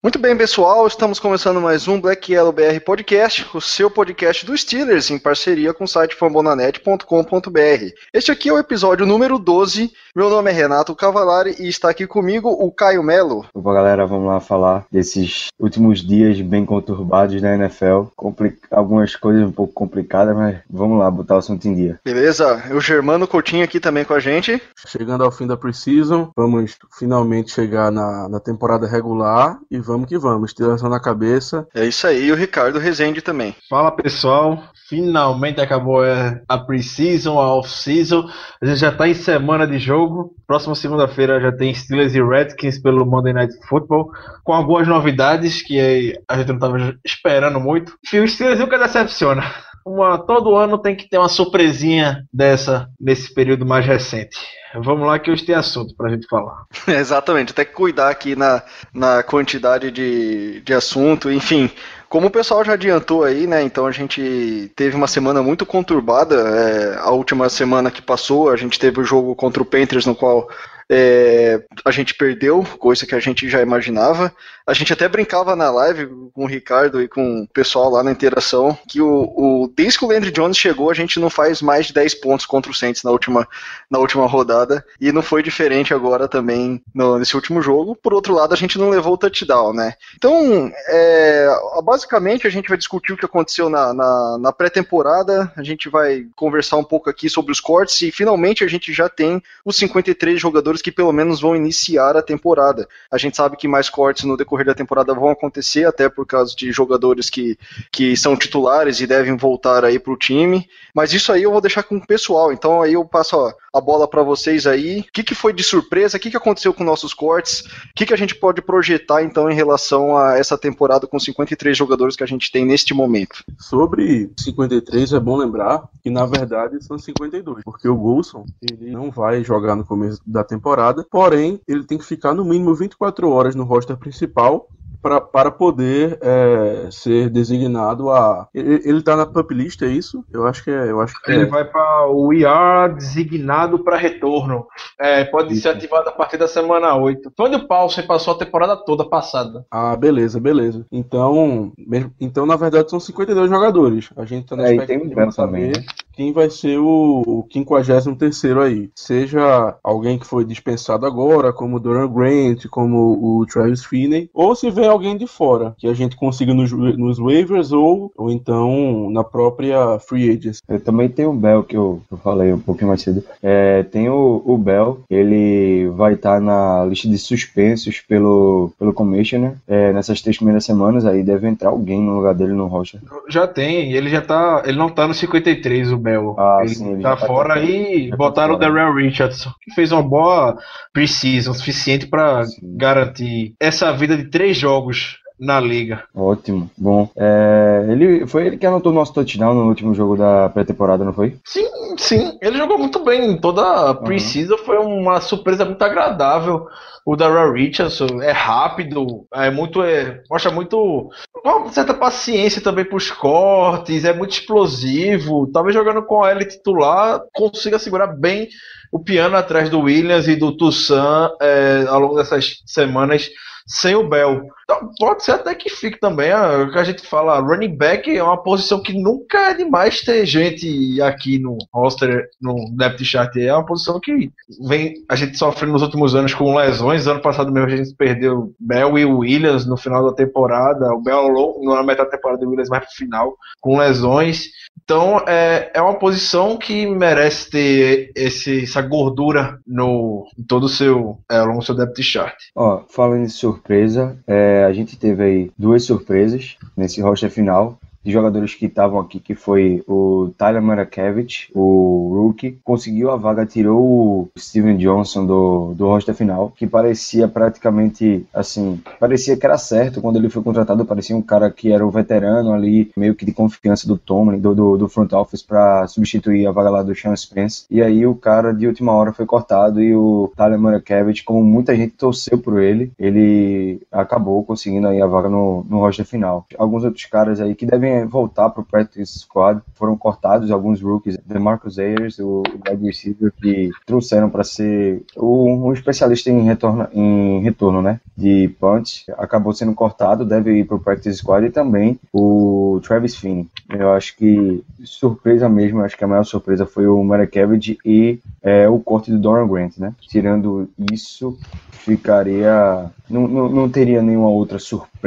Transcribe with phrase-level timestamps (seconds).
[0.00, 4.60] Muito bem, pessoal, estamos começando mais um Black Yellow BR Podcast, o seu podcast dos
[4.60, 7.92] Steelers, em parceria com o site fambonanet.com.br.
[8.14, 9.90] Este aqui é o episódio número 12.
[10.14, 13.44] Meu nome é Renato Cavalari e está aqui comigo o Caio Melo.
[13.52, 18.02] Opa, galera, vamos lá falar desses últimos dias bem conturbados na NFL.
[18.14, 21.98] Compli- Algumas coisas um pouco complicadas, mas vamos lá, botar o assunto em dia.
[22.04, 22.62] Beleza?
[22.72, 24.62] O Germano Coutinho aqui também com a gente.
[24.86, 30.18] Chegando ao fim da preseason, vamos finalmente chegar na, na temporada regular e vamos que
[30.18, 31.66] vamos, tiração na cabeça.
[31.74, 33.56] É isso aí, e o Ricardo Rezende também.
[33.68, 38.28] Fala pessoal, finalmente acabou é, a pre-season, a off-season.
[38.60, 40.34] A gente já tá em semana de jogo.
[40.46, 44.10] Próxima segunda-feira já tem Steelers e Redskins pelo Monday Night Football,
[44.44, 47.94] com algumas novidades que a gente não tava esperando muito.
[48.04, 49.42] Enfim, o Steelers nunca decepciona.
[49.88, 54.36] Uma, todo ano tem que ter uma surpresinha dessa nesse período mais recente.
[54.74, 56.64] Vamos lá que hoje tem assunto pra gente falar.
[56.86, 61.70] Exatamente, até que cuidar aqui na, na quantidade de, de assunto, enfim.
[62.08, 63.62] Como o pessoal já adiantou aí, né?
[63.62, 66.34] Então a gente teve uma semana muito conturbada.
[66.36, 70.14] é, a última semana que passou, a gente teve o jogo contra o Panthers, no
[70.14, 70.48] qual
[70.90, 74.32] é, a gente perdeu, coisa que a gente já imaginava.
[74.68, 78.12] A gente até brincava na live com o Ricardo e com o pessoal lá na
[78.12, 81.86] interação que o, o desde que o Landry Jones chegou, a gente não faz mais
[81.86, 83.48] de 10 pontos contra o Saints na última,
[83.90, 84.84] na última rodada.
[85.00, 87.96] E não foi diferente agora também no- nesse último jogo.
[87.96, 89.94] Por outro lado, a gente não levou o touchdown, né?
[90.14, 91.48] Então, é,
[91.82, 95.50] basicamente, a gente vai discutir o que aconteceu na, na, na pré-temporada.
[95.56, 98.02] A gente vai conversar um pouco aqui sobre os cortes.
[98.02, 102.22] E finalmente a gente já tem os 53 jogadores que pelo menos vão iniciar a
[102.22, 102.86] temporada.
[103.10, 106.54] A gente sabe que mais cortes no decorrer da temporada vão acontecer, até por causa
[106.54, 107.58] de jogadores que,
[107.90, 110.68] que são titulares e devem voltar aí para o time.
[110.94, 112.52] Mas isso aí eu vou deixar com o pessoal.
[112.52, 115.00] Então aí eu passo ó, a bola para vocês aí.
[115.00, 116.16] O que, que foi de surpresa?
[116.16, 117.60] O que, que aconteceu com nossos cortes?
[117.60, 121.76] O que, que a gente pode projetar então em relação a essa temporada com 53
[121.76, 123.44] jogadores que a gente tem neste momento?
[123.58, 129.10] Sobre 53, é bom lembrar que na verdade são 52, porque o Golson ele não
[129.10, 133.54] vai jogar no começo da temporada, porém ele tem que ficar no mínimo 24 horas
[133.54, 134.68] no roster principal
[135.02, 138.48] pra, para poder é, ser designado a.
[138.54, 140.24] Ele, ele tá na pup list, é isso?
[140.32, 140.90] Eu acho que é.
[140.90, 141.46] Eu acho que Ele é.
[141.46, 144.66] vai para o IR designado para retorno.
[144.98, 147.32] É, pode ser ativado a partir da semana 8.
[147.36, 149.64] Foi onde o Paulsen passou a temporada toda passada.
[149.70, 150.86] Ah, beleza, beleza.
[150.90, 154.10] Então, mesmo- então na verdade são 52 jogadores.
[154.16, 155.86] A gente tá na É, e tem expectativa de saber também, né?
[156.18, 158.90] Quem vai ser o, o 53º aí.
[158.92, 164.56] Seja alguém que foi dispensado agora, como o Doran Grant, como o Travis Finney, ou
[164.56, 169.08] se vem alguém de fora, que a gente consiga nos, nos waivers ou, ou então
[169.12, 170.60] na própria free agents.
[170.68, 173.22] Eu também tenho o Bell, que eu, eu falei um pouquinho mais cedo.
[173.40, 179.54] É, tem o, o Bell, ele vai estar na lista de suspensos pelo, pelo Commissioner
[179.68, 181.06] é, nessas três primeiras semanas.
[181.06, 183.00] Aí deve entrar alguém no lugar dele no roster.
[183.28, 184.64] Já tem, ele já tá.
[184.66, 186.07] Ele não tá no 53, o Bell.
[186.38, 188.58] Ah, ele sim, tá tá fora tá botaram o.
[188.58, 190.56] Darrell Richardson, que fez uma boa
[190.92, 196.04] preseason, suficiente para garantir essa vida de três jogos na liga.
[196.14, 197.10] Ótimo, bom.
[197.16, 201.36] É, ele, foi ele que anotou nosso touchdown no último jogo da pré-temporada, não foi?
[201.44, 201.66] Sim,
[201.96, 203.38] sim, ele jogou muito bem.
[203.38, 206.66] Toda a preseason foi uma surpresa muito agradável.
[207.06, 211.08] O Darrell Richardson é rápido, é muito, é, mostra muito
[211.42, 215.50] uma certa paciência também para os cortes, é muito explosivo.
[215.50, 218.48] Talvez jogando com a L titular consiga segurar bem
[218.92, 223.30] o piano atrás do Williams e do Toussaint é, ao longo dessas semanas
[223.66, 224.48] sem o Bell.
[224.70, 226.28] Então, pode ser até que fique também.
[226.28, 230.02] é O que a gente fala, running back é uma posição que nunca é demais
[230.02, 233.34] ter gente aqui no roster, no depth chart.
[233.36, 234.30] É uma posição que
[234.60, 237.06] vem a gente sofrendo nos últimos anos com lesões.
[237.06, 240.92] Ano passado mesmo a gente perdeu Bell e Williams no final da temporada.
[240.92, 241.32] O Bell
[241.62, 244.48] na metade da temporada o Williams mais pro final, com lesões.
[244.84, 250.68] Então é, é uma posição que merece ter esse, essa gordura no, em todo o
[250.68, 252.34] seu, é, longo seu depth chart.
[252.54, 257.78] Ó, falando em surpresa, é, a gente teve aí duas surpresas nesse roster final.
[258.04, 263.44] De jogadores que estavam aqui, que foi o Tyler Marakevich, o rookie, conseguiu a vaga,
[263.44, 269.58] tirou o Steven Johnson do, do roster final, que parecia praticamente, assim, parecia que era
[269.58, 273.24] certo quando ele foi contratado, parecia um cara que era o veterano ali, meio que
[273.24, 276.94] de confiança do Tomlin, do, do, do front office, para substituir a vaga lá do
[276.94, 277.64] Sean Spence.
[277.70, 281.74] E aí o cara de última hora foi cortado e o Tyler Marakevich, como muita
[281.74, 286.46] gente torceu por ele, ele acabou conseguindo aí a vaga no, no roster final.
[286.56, 291.78] Alguns outros caras aí que devem voltar pro practice squad foram cortados, alguns rookies, DeMarcus
[291.78, 298.00] Ayers, o wide receiver que trouxeram para ser um, especialista em retorno, em retorno, né,
[298.16, 303.48] de punch, acabou sendo cortado, deve ir pro practice squad e também o Travis Finney.
[303.68, 308.68] Eu acho que surpresa mesmo, acho que a maior surpresa foi o Marakevich e é,
[308.68, 309.92] o corte do Doran Grant, né?
[310.00, 311.38] Tirando isso,
[311.70, 312.90] ficaria.
[313.08, 314.97] Não, não, não teria nenhuma outra surpresa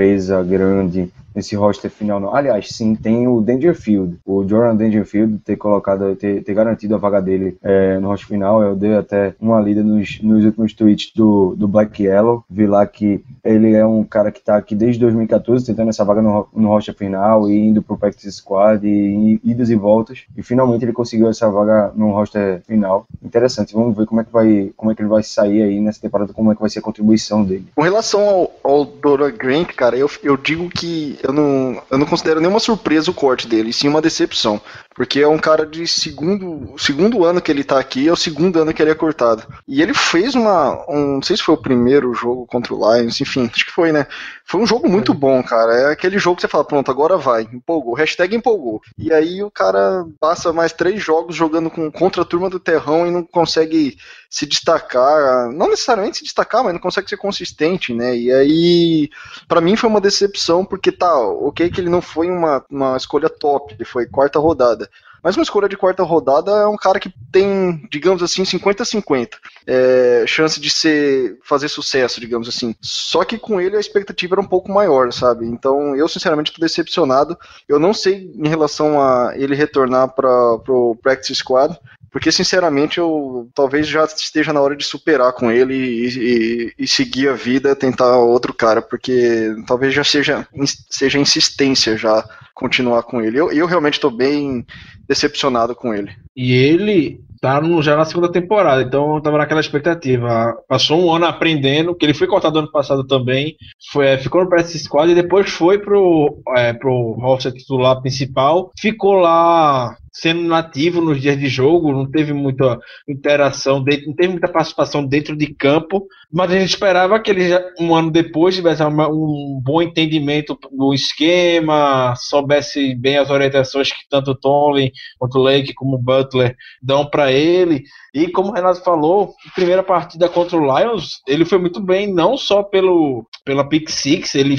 [0.48, 2.36] grande nesse roster final, não.
[2.36, 4.18] Aliás, sim, tem o Dangerfield.
[4.26, 8.62] O Jordan Dangerfield ter colocado, ter, ter garantido a vaga dele é, no roster final.
[8.62, 12.44] Eu dei até uma lida nos, nos últimos tweets do, do Black Yellow.
[12.50, 16.22] Vi lá que ele é um cara que está aqui desde 2014 tentando essa vaga
[16.22, 20.24] no, no roster final e indo pro practice squad e, e idas e voltas.
[20.36, 23.06] E finalmente ele conseguiu essa vaga no roster final.
[23.24, 23.74] Interessante.
[23.74, 26.34] Vamos ver como é que vai, como é que ele vai sair aí nessa temporada,
[26.34, 27.68] como é que vai ser a contribuição dele.
[27.76, 32.06] Com relação ao, ao Dora Grant, cara, eu, eu digo que eu não, eu não
[32.06, 34.62] considero nenhuma surpresa o corte dele, sim uma decepção.
[34.94, 38.62] Porque é um cara de segundo, segundo ano que ele tá aqui, é o segundo
[38.62, 39.44] ano que ele é cortado.
[39.68, 40.86] E ele fez uma.
[40.88, 43.92] Um, não sei se foi o primeiro jogo contra o Lions, enfim, acho que foi,
[43.92, 44.06] né?
[44.46, 45.74] Foi um jogo muito bom, cara.
[45.74, 47.44] É aquele jogo que você fala, pronto, agora vai.
[47.54, 47.94] Empolgou.
[47.94, 48.82] Hashtag empolgou.
[48.98, 53.08] E aí o cara passa mais três jogos jogando com, contra a turma do terrão
[53.08, 53.98] e não consegue
[54.30, 55.50] se destacar.
[55.52, 58.16] Não necessariamente se destacar, mas não consegue ser consistente, né?
[58.16, 59.10] E aí,
[59.48, 63.30] para mim foi uma decepção, porque tá, ok que ele não foi uma, uma escolha
[63.30, 64.90] top, ele foi quarta rodada.
[65.24, 69.30] Mas uma escolha de quarta rodada é um cara que tem, digamos assim, 50-50
[69.68, 72.76] é, chance de ser fazer sucesso, digamos assim.
[72.82, 75.46] Só que com ele a expectativa era um pouco maior, sabe?
[75.46, 77.38] Então eu sinceramente estou decepcionado.
[77.68, 80.30] Eu não sei em relação a ele retornar para
[80.68, 81.78] o practice squad.
[82.12, 86.88] Porque, sinceramente, eu talvez já esteja na hora de superar com ele e, e, e,
[86.88, 90.46] seguir a vida, tentar outro cara, porque talvez já seja,
[90.90, 92.24] seja insistência já
[92.54, 93.40] continuar com ele.
[93.40, 94.66] Eu, eu realmente estou bem
[95.08, 96.12] decepcionado com ele.
[96.36, 100.56] E ele tá no, já na segunda temporada, então eu tava naquela expectativa.
[100.68, 103.56] Passou um ano aprendendo, que ele foi cortado ano passado também,
[103.92, 108.72] foi, é, ficou no practice squad e depois foi pro, é, pro roster titular principal,
[108.80, 114.48] ficou lá sendo nativo nos dias de jogo, não teve muita interação, não teve muita
[114.48, 118.84] participação dentro de campo, mas a gente esperava que ele já, um ano depois tivesse
[118.84, 125.98] um bom entendimento do esquema, soubesse bem as orientações que tanto Tomlin quanto Lake como
[125.98, 127.84] Butler dão para ele.
[128.14, 132.38] E como o Renato falou, primeira partida contra o Lions, ele foi muito bem, não
[132.38, 134.56] só pelo pela pick six, ele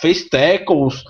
[0.00, 1.04] fez tackles,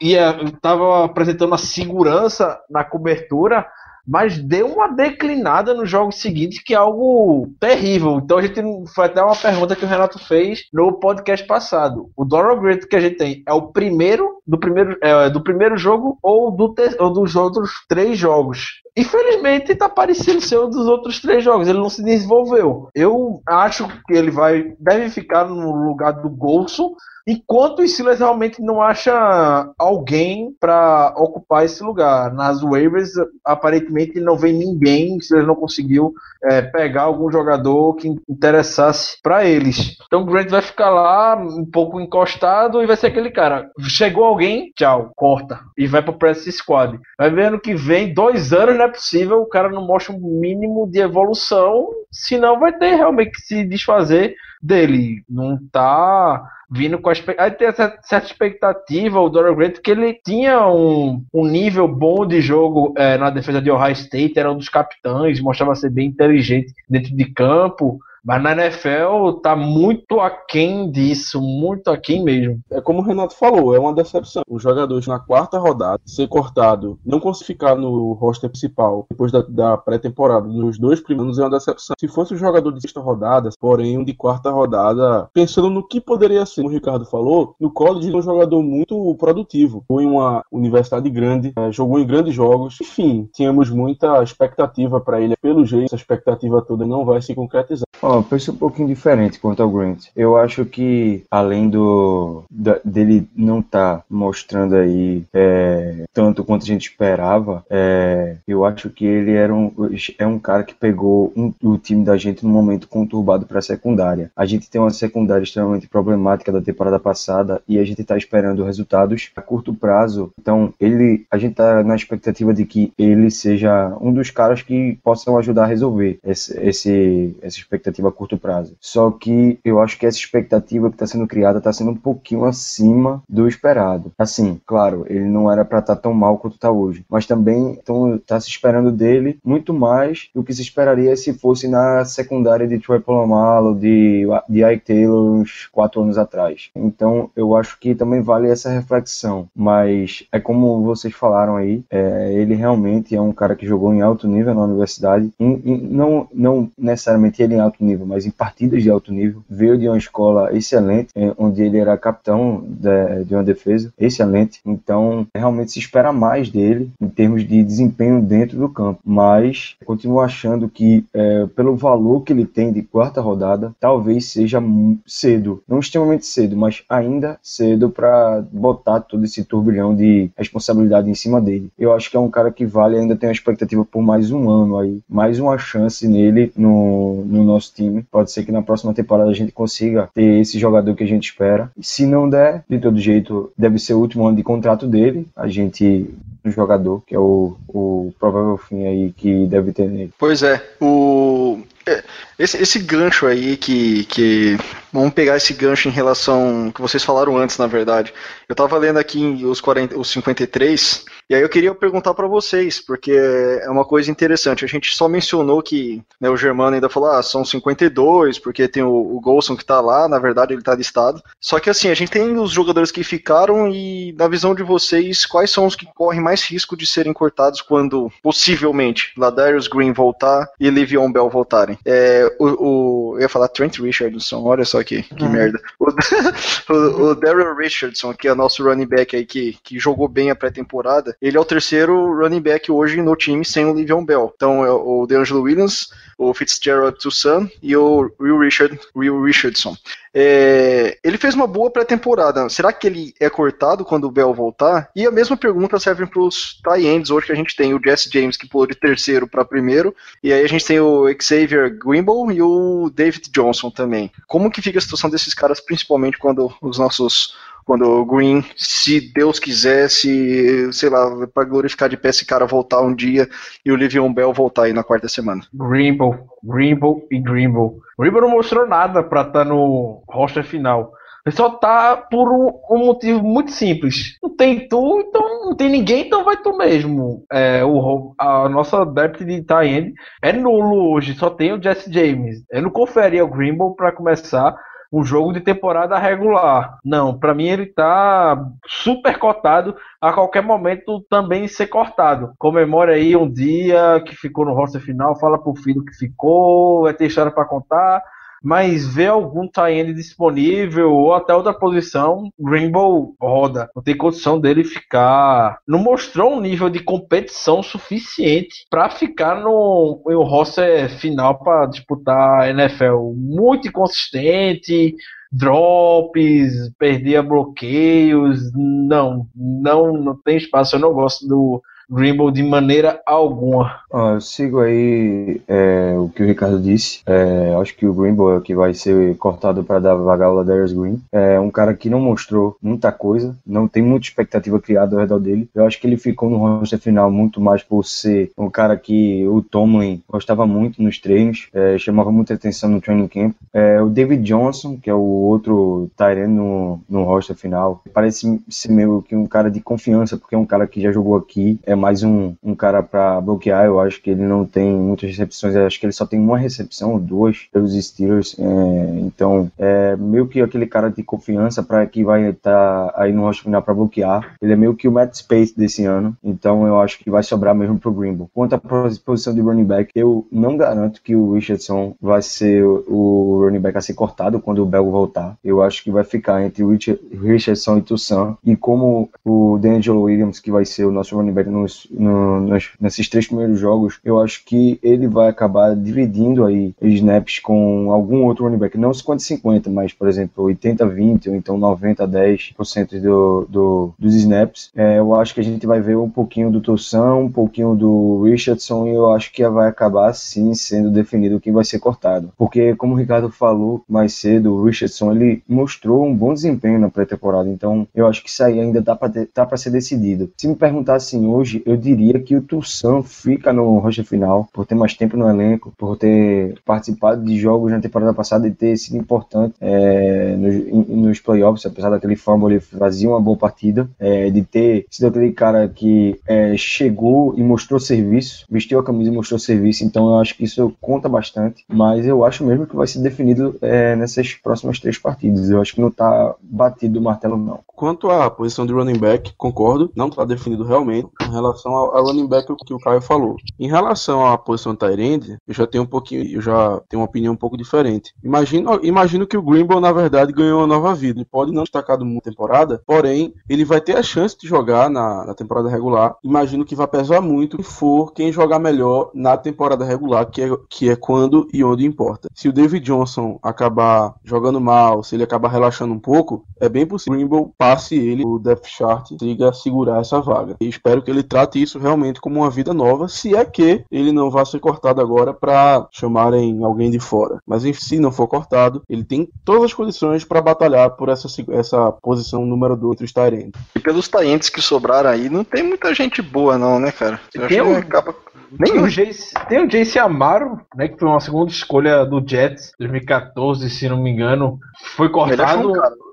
[0.00, 3.66] estava apresentando a segurança na cobertura,
[4.08, 8.18] mas deu uma declinada nos jogos seguintes, que é algo terrível.
[8.24, 8.60] Então a gente
[8.94, 12.10] foi até uma pergunta que o Renato fez no podcast passado.
[12.16, 15.76] O Doro Great que a gente tem é o primeiro do primeiro, é, do primeiro
[15.76, 18.80] jogo ou, do ou dos outros três jogos?
[18.96, 21.68] Infelizmente tá parecendo ser um dos outros três jogos.
[21.68, 22.88] Ele não se desenvolveu.
[22.94, 26.94] Eu acho que ele vai deve ficar no lugar do Golson
[27.30, 32.32] Enquanto o Steelers realmente não acha alguém para ocupar esse lugar.
[32.32, 33.10] Nas waivers,
[33.44, 39.98] aparentemente não vem ninguém, o não conseguiu é, pegar algum jogador que interessasse para eles.
[40.06, 43.70] Então o Grant vai ficar lá um pouco encostado e vai ser aquele cara.
[43.80, 45.60] Chegou alguém, tchau, corta.
[45.76, 46.98] E vai pro press squad.
[47.18, 50.90] Vai vendo que vem dois anos, não é possível, o cara não mostra um mínimo
[50.90, 55.22] de evolução, senão vai ter realmente que se desfazer dele.
[55.28, 60.12] Não tá vindo com a aí tem essa certa expectativa o Dorian Grant que ele
[60.12, 64.58] tinha um, um nível bom de jogo é, na defesa de Ohio State era um
[64.58, 67.98] dos capitães mostrava ser bem inteligente dentro de campo
[68.28, 72.60] mas na NFL tá muito aquém disso, muito aquém mesmo.
[72.70, 74.42] É como o Renato falou, é uma decepção.
[74.46, 79.40] Os jogadores na quarta rodada ser cortado, não conseguir ficar no roster principal depois da,
[79.40, 81.96] da pré-temporada, nos dois primeiros é uma decepção.
[81.98, 85.98] Se fosse um jogador de sexta rodada, porém um de quarta rodada, pensando no que
[85.98, 89.82] poderia ser, como o Ricardo falou, no college é um jogador muito produtivo.
[89.88, 92.76] Foi em uma universidade grande, é, jogou em grandes jogos.
[92.82, 95.34] Enfim, tínhamos muita expectativa para ele.
[95.40, 97.87] Pelo jeito, essa expectativa toda não vai se concretizar.
[98.00, 100.06] Ó, oh, penso um pouquinho diferente quanto ao Grant.
[100.14, 106.62] Eu acho que, além do da, dele não estar tá mostrando aí é, tanto quanto
[106.62, 109.72] a gente esperava, é, eu acho que ele era um,
[110.16, 113.62] é um cara que pegou um, o time da gente num momento conturbado para a
[113.62, 114.30] secundária.
[114.36, 118.64] A gente tem uma secundária extremamente problemática da temporada passada e a gente está esperando
[118.64, 120.32] resultados a curto prazo.
[120.40, 124.98] Então, ele, a gente está na expectativa de que ele seja um dos caras que
[125.02, 128.76] possam ajudar a resolver esse, esse essa expectativa a curto prazo.
[128.80, 132.44] Só que eu acho que essa expectativa que está sendo criada está sendo um pouquinho
[132.44, 134.12] acima do esperado.
[134.18, 137.78] Assim, claro, ele não era para estar tá tão mal quanto está hoje, mas também
[138.14, 142.78] está se esperando dele muito mais do que se esperaria se fosse na secundária de
[142.78, 146.70] Troy Polamalu, de, de Ike Taylor uns quatro anos atrás.
[146.74, 149.48] Então, eu acho que também vale essa reflexão.
[149.54, 154.02] Mas é como vocês falaram aí, é, ele realmente é um cara que jogou em
[154.02, 158.30] alto nível na universidade, em, em, não, não necessariamente ele em alto nível, mas em
[158.30, 159.42] partidas de alto nível.
[159.48, 164.60] Veio de uma escola excelente, é, onde ele era capitão de, de uma defesa excelente.
[164.64, 169.00] Então, realmente se espera mais dele em termos de desempenho dentro do campo.
[169.04, 174.62] Mas continuo achando que, é, pelo valor que ele tem de quarta rodada, talvez seja
[175.06, 175.62] cedo.
[175.68, 181.40] Não extremamente cedo, mas ainda cedo para botar todo esse turbilhão de responsabilidade em cima
[181.40, 181.70] dele.
[181.78, 184.48] Eu acho que é um cara que vale, ainda tem uma expectativa por mais um
[184.48, 188.02] ano aí, mais uma chance nele no, no nosso time.
[188.10, 191.30] Pode ser que na próxima temporada a gente consiga ter esse jogador que a gente
[191.30, 191.70] espera.
[191.80, 195.26] Se não der, de todo jeito, deve ser o último ano de contrato dele.
[195.36, 196.08] A gente
[196.44, 200.12] um jogador, que é o, o provável fim aí que deve ter nele.
[200.18, 201.58] Pois é, o
[201.88, 202.04] é,
[202.38, 204.58] esse, esse gancho aí que, que.
[204.92, 206.70] Vamos pegar esse gancho em relação.
[206.74, 208.12] que vocês falaram antes, na verdade.
[208.48, 212.80] Eu tava lendo aqui os, 40, os 53, e aí eu queria perguntar para vocês,
[212.80, 214.64] porque é uma coisa interessante.
[214.64, 218.82] A gente só mencionou que né, o Germano ainda falou, ah, são 52, porque tem
[218.82, 221.22] o, o Golson que tá lá, na verdade ele tá listado.
[221.38, 225.26] Só que assim, a gente tem os jogadores que ficaram, e na visão de vocês,
[225.26, 230.48] quais são os que correm mais risco de serem cortados quando possivelmente Ladarius Green voltar
[230.58, 231.78] e Le'Veon Bell voltarem?
[231.84, 235.30] É, o, o, eu ia falar Trent Richardson, olha só que, que uhum.
[235.30, 235.60] merda.
[235.78, 235.86] O,
[236.72, 240.36] o, o Daryl Richardson, que é nosso running back aí, que, que jogou bem a
[240.36, 244.32] pré-temporada, ele é o terceiro running back hoje no time sem o Livion Bell.
[244.34, 249.76] Então é o DeAngelo Williams, o Fitzgerald Toussaint e o Will, Richard, Will Richardson.
[250.14, 252.48] É, ele fez uma boa pré-temporada.
[252.48, 254.90] Será que ele é cortado quando o Bell voltar?
[254.94, 257.80] E a mesma pergunta serve para os tie ends hoje que a gente tem o
[257.82, 261.76] Jesse James que pulou de terceiro para primeiro, e aí a gente tem o Xavier
[261.78, 264.10] Grimble e o David Johnson também.
[264.26, 267.34] Como que fica a situação desses caras, principalmente quando os nossos
[267.68, 272.80] quando o Green, se Deus quisesse, sei lá, para glorificar de pé esse cara voltar
[272.80, 273.28] um dia
[273.62, 275.42] e o Livion Bell voltar aí na quarta semana.
[275.52, 277.76] Grimble, Grimble e Grimble.
[277.98, 280.94] Grimble não mostrou nada para estar tá no roster final.
[281.26, 284.16] Ele só tá por um, um, motivo muito simples.
[284.22, 287.22] Não tem tu, então não tem ninguém, então vai tu mesmo.
[287.30, 292.42] É, o, a nossa depth de tie é nulo hoje, só tem o Jesse James.
[292.50, 294.56] Eu não conferia o Grimble para começar
[294.92, 296.78] um jogo de temporada regular.
[296.84, 302.32] Não, para mim ele tá super cotado a qualquer momento também ser cortado.
[302.38, 306.94] Comemore aí um dia que ficou no roster final, fala pro filho que ficou, vai
[306.94, 308.02] ter história para contar
[308.42, 313.70] mas vê algum tie disponível ou até outra posição, Rainbow roda.
[313.74, 315.58] Não tem condição dele ficar.
[315.66, 322.42] Não mostrou um nível de competição suficiente para ficar no, no roster final para disputar
[322.42, 323.12] a NFL.
[323.14, 324.94] Muito inconsistente,
[325.32, 328.52] drops, perdia bloqueios.
[328.54, 330.76] Não, não, não tem espaço.
[330.76, 333.80] Eu não gosto do Grimble de maneira alguma.
[333.92, 337.00] Ah, eu sigo aí é, o que o Ricardo disse.
[337.06, 340.34] É, acho que o Grimble é o que vai ser cortado para dar vaga ao
[340.34, 341.00] Ladarius Green.
[341.10, 345.18] É um cara que não mostrou muita coisa, não tem muita expectativa criada ao redor
[345.18, 345.48] dele.
[345.54, 349.26] Eu acho que ele ficou no roster final muito mais por ser um cara que
[349.26, 353.34] o Tomlin gostava muito nos treinos, é, chamava muita atenção no training camp.
[353.52, 358.70] É, o David Johnson, que é o outro Tyrant no, no roster final, parece ser
[358.70, 361.77] meio que um cara de confiança, porque é um cara que já jogou aqui, é
[361.78, 363.66] mais um, um cara para bloquear.
[363.66, 365.54] Eu acho que ele não tem muitas recepções.
[365.54, 368.36] Eu acho que ele só tem uma recepção ou duas pelos Steelers.
[368.38, 373.12] É, então, é meio que aquele cara de confiança para que vai estar tá aí
[373.12, 374.34] no rosto final para bloquear.
[374.40, 376.16] Ele é meio que o Matt Space desse ano.
[376.22, 378.26] Então, eu acho que vai sobrar mesmo pro Grimble.
[378.34, 383.40] Quanto à posição de running back, eu não garanto que o Richardson vai ser o
[383.44, 385.36] running back a ser cortado quando o Bell voltar.
[385.44, 388.36] Eu acho que vai ficar entre Richardson e Toussaint.
[388.44, 392.70] E como o D'Angelo Williams, que vai ser o nosso running back no no, nos,
[392.80, 398.24] nesses três primeiros jogos, eu acho que ele vai acabar dividindo aí snaps com algum
[398.24, 404.14] outro running back, não 50-50, mas, por exemplo, 80-20 ou então 90-10% do, do, dos
[404.14, 404.70] snaps.
[404.74, 408.22] É, eu acho que a gente vai ver um pouquinho do Toussaint, um pouquinho do
[408.22, 412.32] Richardson e eu acho que vai acabar sim sendo definido quem vai ser cortado.
[412.36, 416.90] Porque, como o Ricardo falou mais cedo, o Richardson ele mostrou um bom desempenho na
[416.90, 420.30] pré-temporada, então eu acho que isso aí ainda dá para tá ser decidido.
[420.36, 424.74] Se me perguntassem hoje, eu diria que o Toussaint fica no rocha final, por ter
[424.74, 428.96] mais tempo no elenco, por ter participado de jogos na temporada passada e ter sido
[428.96, 434.42] importante é, nos, nos playoffs, apesar daquele fumble, ele fazia uma boa partida, é, de
[434.42, 439.38] ter sido aquele cara que é, chegou e mostrou serviço, vestiu a camisa e mostrou
[439.38, 443.00] serviço, então eu acho que isso conta bastante, mas eu acho mesmo que vai ser
[443.00, 445.50] definido é, nessas próximas três partidas.
[445.50, 447.60] Eu acho que não está batido o martelo, não.
[447.66, 452.26] Quanto à posição de running back, concordo, não está definido realmente em relação ao, running
[452.26, 453.36] back que o Caio falou.
[453.58, 457.08] Em relação à posição de Tyrande, eu já tenho um pouquinho, eu já tenho uma
[457.08, 458.14] opinião um pouco diferente.
[458.22, 461.18] Imagino, imagino que o Greenbow, na verdade, ganhou uma nova vida.
[461.18, 465.24] Ele pode não destacar uma temporada, porém, ele vai ter a chance de jogar na,
[465.26, 466.16] na temporada regular.
[466.22, 470.48] Imagino que vai pesar muito se for quem jogar melhor na temporada regular, que é,
[470.68, 472.28] que é quando e onde importa.
[472.34, 476.86] Se o David Johnson acabar jogando mal, se ele acabar relaxando um pouco, é bem
[476.86, 480.56] possível que o Greenbow passe ele, o depth chart, consiga segurar essa vaga.
[480.60, 484.10] E espero que ele trate isso realmente como uma vida nova, se é que ele
[484.10, 487.38] não vá ser cortado agora para chamarem alguém de fora.
[487.46, 491.92] Mas se não for cortado, ele tem todas as condições para batalhar por essa, essa
[491.92, 493.52] posição número 2 entre os Tyrants.
[493.76, 497.20] E pelos Tyrants que sobraram aí, não tem muita gente boa não, né, cara?
[497.32, 498.12] Eu tem, um, acaba...
[498.58, 502.72] tem, o Jace, tem o Jace Amaro, né, que foi uma segunda escolha do Jets
[502.80, 504.58] 2014, se não me engano.
[504.96, 505.72] Foi cortado.
[505.76, 506.07] É,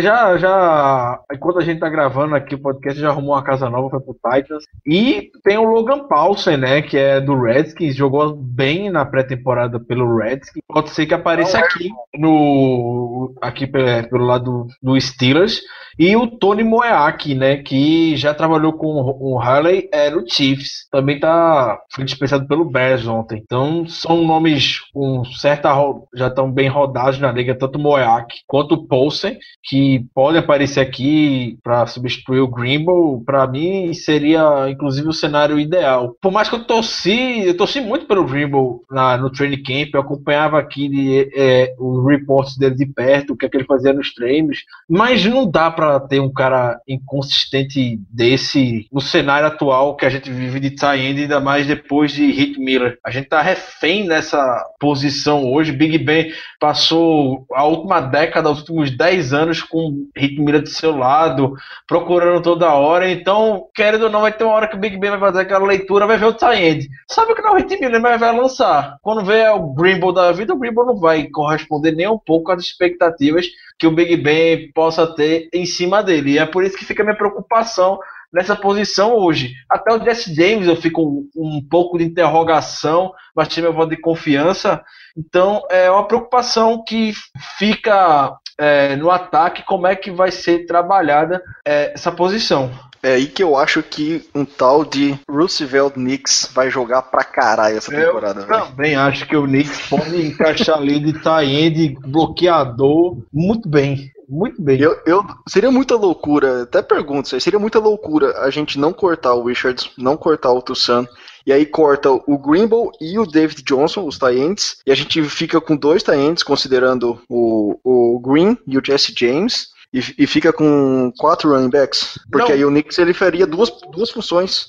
[0.00, 3.90] já, já, enquanto a gente tá gravando aqui o podcast, já arrumou uma casa nova,
[3.90, 4.64] foi pro Titans.
[4.86, 10.16] E tem o Logan Paulsen, né, que é do Redskins, jogou bem na pré-temporada pelo
[10.16, 10.62] Redskins.
[10.66, 15.60] Pode ser que apareça aqui no aqui pelo lado do Steelers.
[15.98, 18.86] E o Tony Moeaki, né, que já trabalhou com
[19.20, 20.86] o Harley, era o Chiefs.
[20.92, 23.42] Também tá foi dispensado pelo Bears ontem.
[23.44, 25.68] Então são nomes com certa
[26.14, 30.80] já estão bem rodados na liga, tanto o Moeaki quanto o Paulsen, que podem aparecer
[30.80, 33.22] aqui para substituir o Grimble.
[33.24, 36.16] Para mim seria inclusive o cenário ideal.
[36.20, 40.00] Por mais que eu torci, eu torci muito pelo Grimble na, no training camp, eu
[40.00, 43.92] acompanhava aqui de, é, os reports dele de perto, o que, é que ele fazia
[43.92, 50.06] nos treinos, mas não dá para ter um cara inconsistente desse no cenário atual que
[50.06, 52.98] a gente vive de tie-end, ainda mais depois de Hit Miller.
[53.04, 55.72] A gente tá refém nessa posição hoje.
[55.72, 59.37] Big Ben passou a última década, os últimos 10 anos
[59.68, 61.54] com Hit Miller do seu lado,
[61.86, 63.10] procurando toda hora.
[63.10, 65.66] Então, querendo ou não, vai ter uma hora que o Big Ben vai fazer aquela
[65.66, 66.88] leitura, vai ver o tie-end.
[67.08, 68.96] Sabe que não é o Miller, mas vai lançar.
[69.02, 72.62] Quando vê o Greenbow da vida, o Greenbow não vai corresponder nem um pouco às
[72.62, 73.46] expectativas
[73.78, 76.32] que o Big Ben possa ter em cima dele.
[76.32, 77.98] E é por isso que fica a minha preocupação
[78.32, 79.54] nessa posição hoje.
[79.68, 83.90] Até o Jesse James eu fico um, um pouco de interrogação, mas tinha meu voto
[83.90, 84.82] de confiança.
[85.16, 87.12] Então é uma preocupação que
[87.58, 92.70] fica é, no ataque, como é que vai ser trabalhada é, essa posição.
[93.00, 97.76] É aí que eu acho que um tal de Roosevelt Knicks vai jogar pra caralho
[97.76, 98.40] essa temporada.
[98.40, 104.10] Eu também acho que o Knicks pode encaixar ali de tie bloqueador, muito bem.
[104.28, 104.78] Muito bem.
[104.78, 109.46] Eu, eu, seria muita loucura, até pergunto, seria muita loucura a gente não cortar o
[109.46, 111.06] Richards, não cortar o Tussan,
[111.48, 115.58] e aí corta o Greenbow e o David Johnson, os Tyrants, e a gente fica
[115.58, 121.12] com dois Tyrants, considerando o, o Green e o Jesse James, e, e fica com
[121.18, 122.18] quatro running backs.
[122.30, 122.56] Porque não.
[122.56, 124.68] aí o Knicks ele faria duas, duas funções.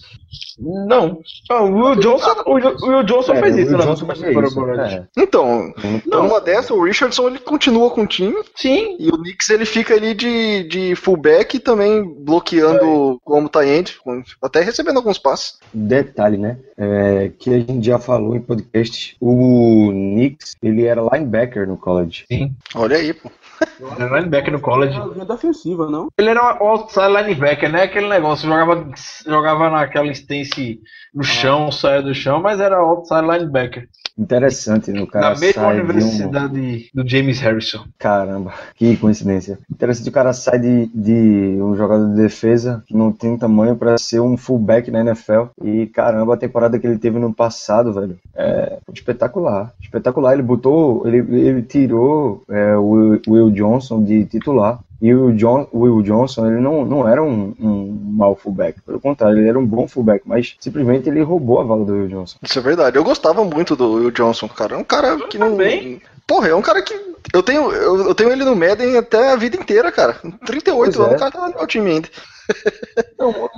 [0.59, 1.21] Não.
[1.49, 3.85] Ah, o Will Johnson, o Will Johnson é, fez isso, né?
[3.85, 4.65] Johnson fez isso.
[4.81, 5.07] É.
[5.17, 8.35] Então, então uma dessa, o Richardson ele continua com o time.
[8.55, 8.95] Sim.
[8.99, 13.17] E o Knicks ele fica ali de, de fullback também bloqueando é.
[13.23, 13.97] como end,
[14.41, 15.57] até recebendo alguns passes.
[15.73, 16.57] Detalhe, né?
[16.77, 22.25] É, que a gente já falou em podcast, o Knicks ele era linebacker no college.
[22.27, 22.53] Sim.
[22.75, 23.31] Olha aí, pô.
[23.79, 24.97] Ele era linebacker no college.
[24.97, 26.09] Ele defensiva, não?
[26.17, 27.83] Ele era um outside linebacker, né?
[27.83, 28.89] Aquele negócio, jogava,
[29.25, 30.81] jogava naquela stance
[31.13, 31.25] no ah.
[31.25, 33.87] chão, saia do chão, mas era outside linebacker.
[34.19, 35.01] Interessante, né?
[35.01, 37.01] O cara Na mesma universidade um...
[37.01, 37.85] do James Harrison.
[37.97, 39.57] Caramba, que coincidência.
[39.71, 43.97] Interessante, o cara sai de, de um jogador de defesa que não tem tamanho para
[43.97, 45.45] ser um fullback na NFL.
[45.63, 49.73] E caramba, a temporada que ele teve no passado, velho, é espetacular.
[49.81, 50.33] Espetacular.
[50.33, 55.79] Ele botou, ele, ele tirou é, o Will Johnson de titular E o, John, o
[55.79, 58.81] Will Johnson, ele não, não era um, um mau fullback.
[58.81, 62.07] Pelo contrário, ele era um bom fullback, mas simplesmente ele roubou a vaga do Will
[62.07, 62.37] Johnson.
[62.41, 62.97] Isso é verdade.
[62.97, 64.75] Eu gostava muito do Will Johnson, cara.
[64.75, 65.51] É um cara que não.
[65.51, 66.01] também.
[66.27, 66.93] Porra, é um cara que.
[67.33, 70.17] Eu tenho, eu, eu tenho ele no Madden até a vida inteira, cara.
[70.45, 71.01] 38 Pois é.
[71.01, 72.09] anos, o cara tá no time ainda.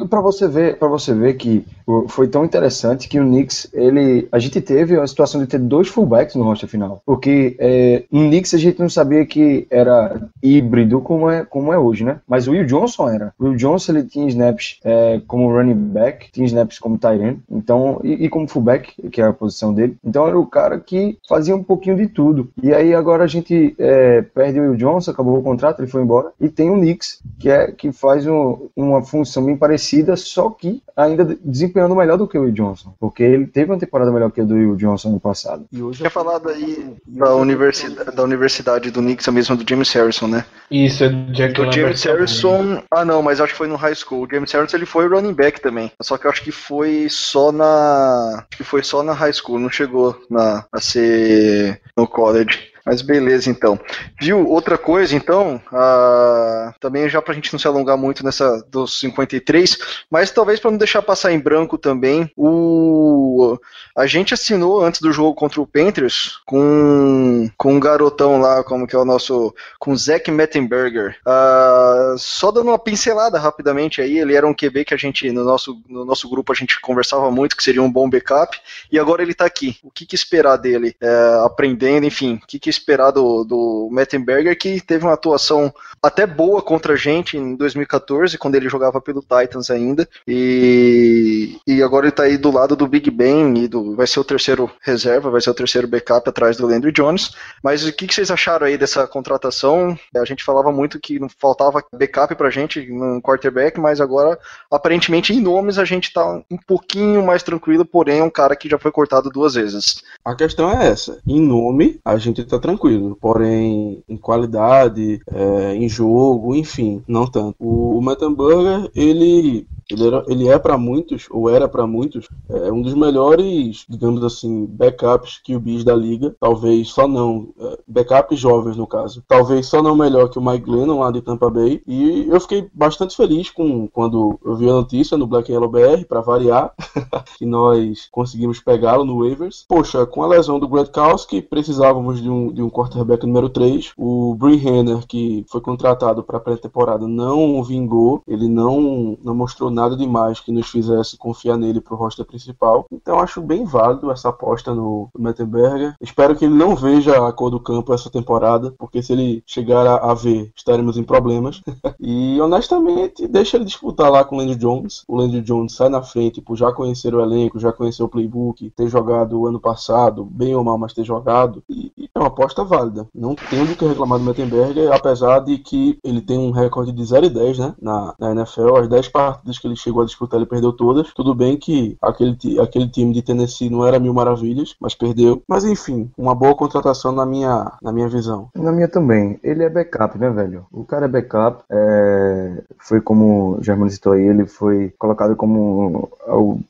[0.10, 1.66] Para você ver, para você ver que
[2.10, 5.88] foi tão interessante que o Knicks, ele, a gente teve a situação de ter dois
[5.88, 11.30] fullbacks no roster final, porque é, Knicks a gente não sabia que era híbrido como
[11.30, 12.20] é, como é hoje, né?
[12.28, 13.34] Mas o Will Johnson era.
[13.40, 17.40] O Will Johnson ele tinha snaps é, como running back, tinha snaps como tight end,
[17.50, 19.96] então e, e como fullback, que é a posição dele.
[20.04, 22.50] Então era o cara que fazia um pouquinho de tudo.
[22.62, 26.02] E aí agora a gente é, perde o Will Johnson, acabou o contrato, ele foi
[26.02, 30.50] embora, e tem o Knicks que é que faz um- uma função bem parecida, só
[30.50, 34.32] que ainda desempenhando melhor do que o Will Johnson, porque ele teve uma temporada melhor
[34.32, 35.66] que a do Will Johnson no passado.
[35.72, 39.92] E hoje Tinha falado aí da universidade, da universidade do Knicks, a mesma do James
[39.94, 40.46] Harrison, né?
[40.70, 42.18] Isso, é do Jack O James também.
[42.18, 42.84] Harrison.
[42.92, 44.24] Ah, não, mas acho que foi no high school.
[44.24, 45.92] O James Harrison ele foi running back também.
[46.02, 48.46] Só que eu acho que foi só na.
[48.50, 52.71] Acho que foi só na high school, não chegou na, a ser no college.
[52.86, 53.80] Mas beleza, então.
[54.20, 54.48] Viu?
[54.48, 59.78] Outra coisa, então, ah, também já pra gente não se alongar muito nessa dos 53,
[60.10, 63.58] mas talvez pra não deixar passar em branco também, o
[63.96, 68.88] a gente assinou antes do jogo contra o Panthers com, com um garotão lá, como
[68.88, 71.18] que é o nosso, com o Zach Mettenberger.
[71.26, 75.44] Ah, só dando uma pincelada rapidamente aí, ele era um QB que a gente, no
[75.44, 78.58] nosso, no nosso grupo, a gente conversava muito, que seria um bom backup,
[78.92, 79.78] e agora ele tá aqui.
[79.84, 80.96] O que, que esperar dele?
[81.02, 86.26] É, aprendendo, enfim, o que, que esperar do, do Mettenberger, que teve uma atuação até
[86.26, 92.08] boa contra a gente em 2014, quando ele jogava pelo Titans ainda, e, e agora
[92.08, 95.30] ele tá aí do lado do Big Ben, e do, vai ser o terceiro reserva,
[95.30, 97.36] vai ser o terceiro backup atrás do Landry Jones.
[97.64, 99.98] Mas o que, que vocês acharam aí dessa contratação?
[100.16, 104.40] A gente falava muito que não faltava backup pra gente no quarterback, mas agora,
[104.72, 108.70] aparentemente, em nomes a gente tá um pouquinho mais tranquilo, porém é um cara que
[108.70, 110.02] já foi cortado duas vezes.
[110.26, 111.20] A questão é essa.
[111.28, 113.18] Em nome, a gente tá tranquilo.
[113.20, 117.56] Porém, em qualidade, é, em jogo, enfim, não tanto.
[117.60, 122.72] O, o Mettenberger, ele, ele, era, ele é para muitos, ou era para muitos, é,
[122.72, 126.36] um dos melhores, digamos assim, backups que o bis da liga.
[126.40, 127.50] Talvez só não.
[127.60, 129.24] É, backups jovens, no caso.
[129.28, 131.82] Talvez só não melhor que o Mike Glennon lá de Tampa Bay.
[131.86, 136.06] E eu fiquei bastante feliz com quando eu vi a notícia no Black Yellow BR,
[136.08, 136.74] para variar,
[137.38, 139.66] que nós conseguimos pegá-lo no waivers.
[139.68, 143.92] Poxa, com a lesão do Gradkowski, precisávamos de um, de um quarterback número 3.
[143.98, 148.22] O Brie Henner, que foi contratado para pré-temporada, não vingou.
[148.28, 152.86] Ele não, não mostrou nada demais que nos fizesse confiar nele para o roster principal.
[152.92, 155.96] Então acho bem válido essa aposta no, Mettenberger.
[156.02, 159.88] Espero que ele não veja a cor do campo essa temporada, porque se ele chegar
[159.88, 161.62] a, ver, estaremos em problemas.
[162.00, 165.04] e honestamente, deixa ele disputar lá com o Landry Jones.
[165.08, 168.70] O Landry Jones sai na frente por já conhecer o elenco, já conhecer o playbook,
[168.72, 171.64] ter jogado o ano passado, bem ou mal, mas ter jogado.
[171.70, 173.08] E, é uma aposta válida.
[173.14, 177.04] Não tenho do que reclamar do Mettenberger, apesar de que ele tem um recorde de
[177.04, 178.76] 0 e 10 né, na, na NFL.
[178.78, 181.14] As 10 partidas que ele chegou a disputar, ele perdeu todas.
[181.14, 185.42] Tudo bem que aquele, aquele time de Tennessee não era mil maravilhas, mas perdeu.
[185.48, 188.50] Mas enfim, uma boa contratação na minha, na minha visão.
[188.56, 189.40] Na minha também.
[189.44, 190.66] Ele é backup, né, velho?
[190.72, 191.64] O cara é backup.
[191.70, 196.10] é, Foi como o Germano citou aí, ele foi colocado como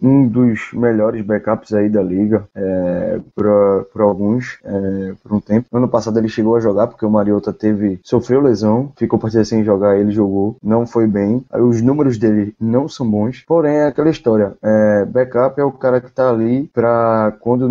[0.02, 5.68] um dos melhores backups aí da liga é, por alguns, é, por um tempo.
[5.72, 9.64] Ano passado ele chegou a jogar porque o Mariota teve sofreu lesão, ficou partida sem
[9.64, 11.44] jogar, ele jogou, não foi bem.
[11.52, 14.54] Aí Os números dele não são bons, porém é aquela história.
[14.62, 17.70] é, backup é o cara que tá ali pra quando,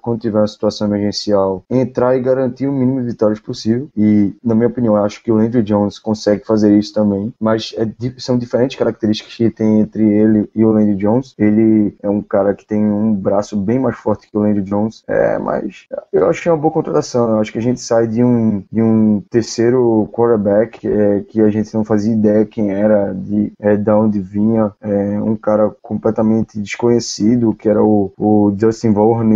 [0.00, 3.88] quando tiver uma situação emergencial entrar e garantir o mínimo de vitórias possível.
[3.96, 7.88] E, na minha opinião, acho que o Landry Jones consegue fazer isso também, mas é
[8.18, 11.34] são diferentes características que tem entre ele e o Landry Jones.
[11.38, 15.02] Ele é um cara que tem um braço bem mais forte que o Landry Jones,
[15.06, 17.30] é, mas eu acho que é uma boa contratação.
[17.30, 21.50] Eu acho que a gente sai de um, de um terceiro quarterback é, que a
[21.50, 24.39] gente não fazia ideia quem era, de, é, de onde vinha,
[24.80, 29.30] é, um cara completamente desconhecido, que era o, o Justin Vaughan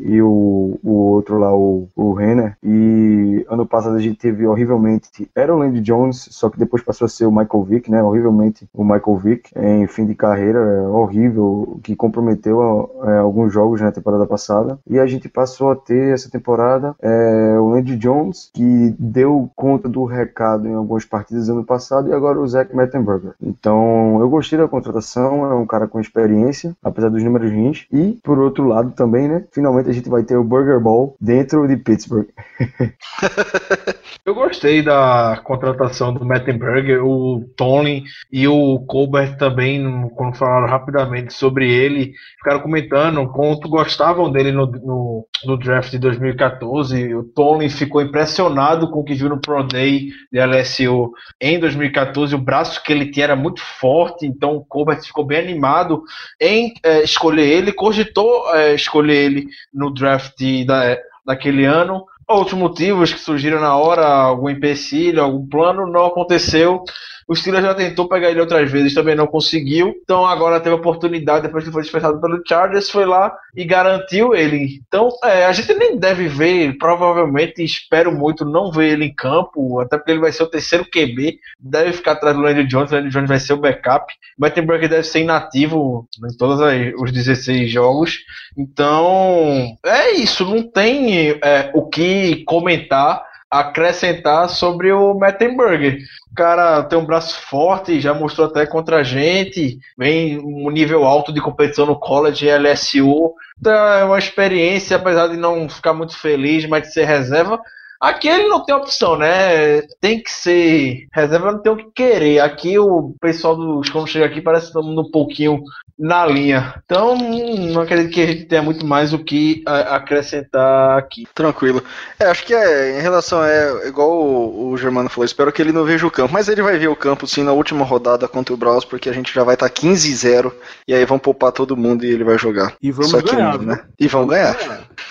[0.00, 2.56] e, o, o outro lá, o, o Renner.
[2.62, 7.06] E ano passado a gente teve horrivelmente, era o Landry Jones, só que depois passou
[7.06, 8.02] a ser o Michael Vick, né?
[8.02, 13.80] Horrivelmente o Michael Vick, em fim de carreira, é, horrível, que comprometeu é, alguns jogos
[13.80, 14.78] na temporada passada.
[14.88, 19.88] E a gente passou a ter essa temporada é, o Landry Jones, que deu conta
[19.88, 23.32] do recado em algumas partidas ano passado, e agora o Zach Mettenberger.
[23.42, 27.86] Então eu gostei gostei da contratação, é um cara com experiência, apesar dos números ruins.
[27.92, 31.66] E, por outro lado também, né, finalmente a gente vai ter o Burger Ball dentro
[31.66, 32.28] de Pittsburgh.
[34.24, 41.32] Eu gostei da contratação do Mettenberger, o Tony e o Colbert também, quando falaram rapidamente
[41.32, 47.14] sobre ele, ficaram comentando quanto gostavam dele no, no, no draft de 2014.
[47.14, 52.34] O Tony ficou impressionado com o que viu no Pro Day de LSU em 2014.
[52.34, 56.04] O braço que ele tinha era muito forte, então o Colbert ficou bem animado
[56.40, 60.96] em é, escolher ele, cogitou é, escolher ele no draft da,
[61.26, 66.84] daquele ano outros motivos que surgiram na hora, algum empecilho, algum plano, não aconteceu.
[67.28, 69.94] O Steelers já tentou pegar ele outras vezes, também não conseguiu.
[70.02, 74.34] Então agora teve a oportunidade, depois que foi dispensado pelo Chargers, foi lá e garantiu
[74.34, 74.80] ele.
[74.88, 79.78] Então é, a gente nem deve ver, provavelmente, espero muito não ver ele em campo,
[79.78, 82.94] até porque ele vai ser o terceiro QB, deve ficar atrás do Landry Jones, o
[82.94, 84.10] Landry Jones vai ser o backup.
[84.38, 86.60] Mettenberg deve ser inativo em todos
[86.98, 88.20] os 16 jogos.
[88.56, 95.98] Então é isso, não tem é, o que comentar acrescentar sobre o Mettenberger.
[96.30, 101.04] O cara tem um braço forte, já mostrou até contra a gente, vem um nível
[101.04, 103.34] alto de competição no college e LSU.
[103.58, 107.58] Então é uma experiência, apesar de não ficar muito feliz, mas de ser reserva.
[108.00, 109.82] Aqui ele não tem opção, né?
[110.00, 112.40] Tem que ser reserva, não tem o que querer.
[112.40, 115.62] Aqui o pessoal dos quando chega aqui parece todo mundo um pouquinho
[115.98, 116.80] na linha.
[116.84, 121.26] Então, não acredito que a gente tenha muito mais o que acrescentar aqui.
[121.34, 121.82] Tranquilo.
[122.20, 125.72] É, acho que é, em relação é igual o, o, Germano falou, espero que ele
[125.72, 128.54] não veja o campo, mas ele vai ver o campo sim na última rodada contra
[128.54, 130.52] o Browns, porque a gente já vai estar tá 15-0
[130.86, 132.74] e aí vão poupar todo mundo e ele vai jogar.
[132.80, 133.82] E vamos Só ganhar, né?
[133.98, 134.56] E vão ganhar.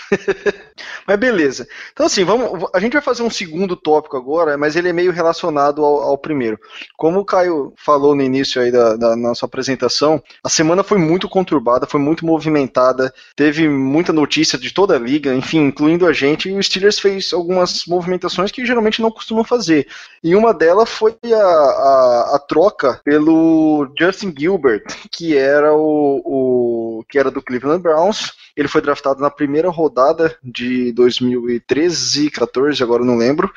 [1.07, 1.67] mas beleza.
[1.93, 5.11] Então assim, vamos, a gente vai fazer um segundo tópico agora, mas ele é meio
[5.11, 6.59] relacionado ao, ao primeiro.
[6.97, 11.29] Como o Caio falou no início aí da, da nossa apresentação, a semana foi muito
[11.29, 16.49] conturbada, foi muito movimentada, teve muita notícia de toda a liga, enfim, incluindo a gente,
[16.49, 19.87] e o Steelers fez algumas movimentações que geralmente não costumam fazer.
[20.23, 27.03] E uma delas foi a, a, a troca pelo Justin Gilbert, que era o, o
[27.09, 28.33] que era do Cleveland Browns.
[28.57, 33.53] Ele foi draftado na primeira rodada de 2013, 14, agora não lembro.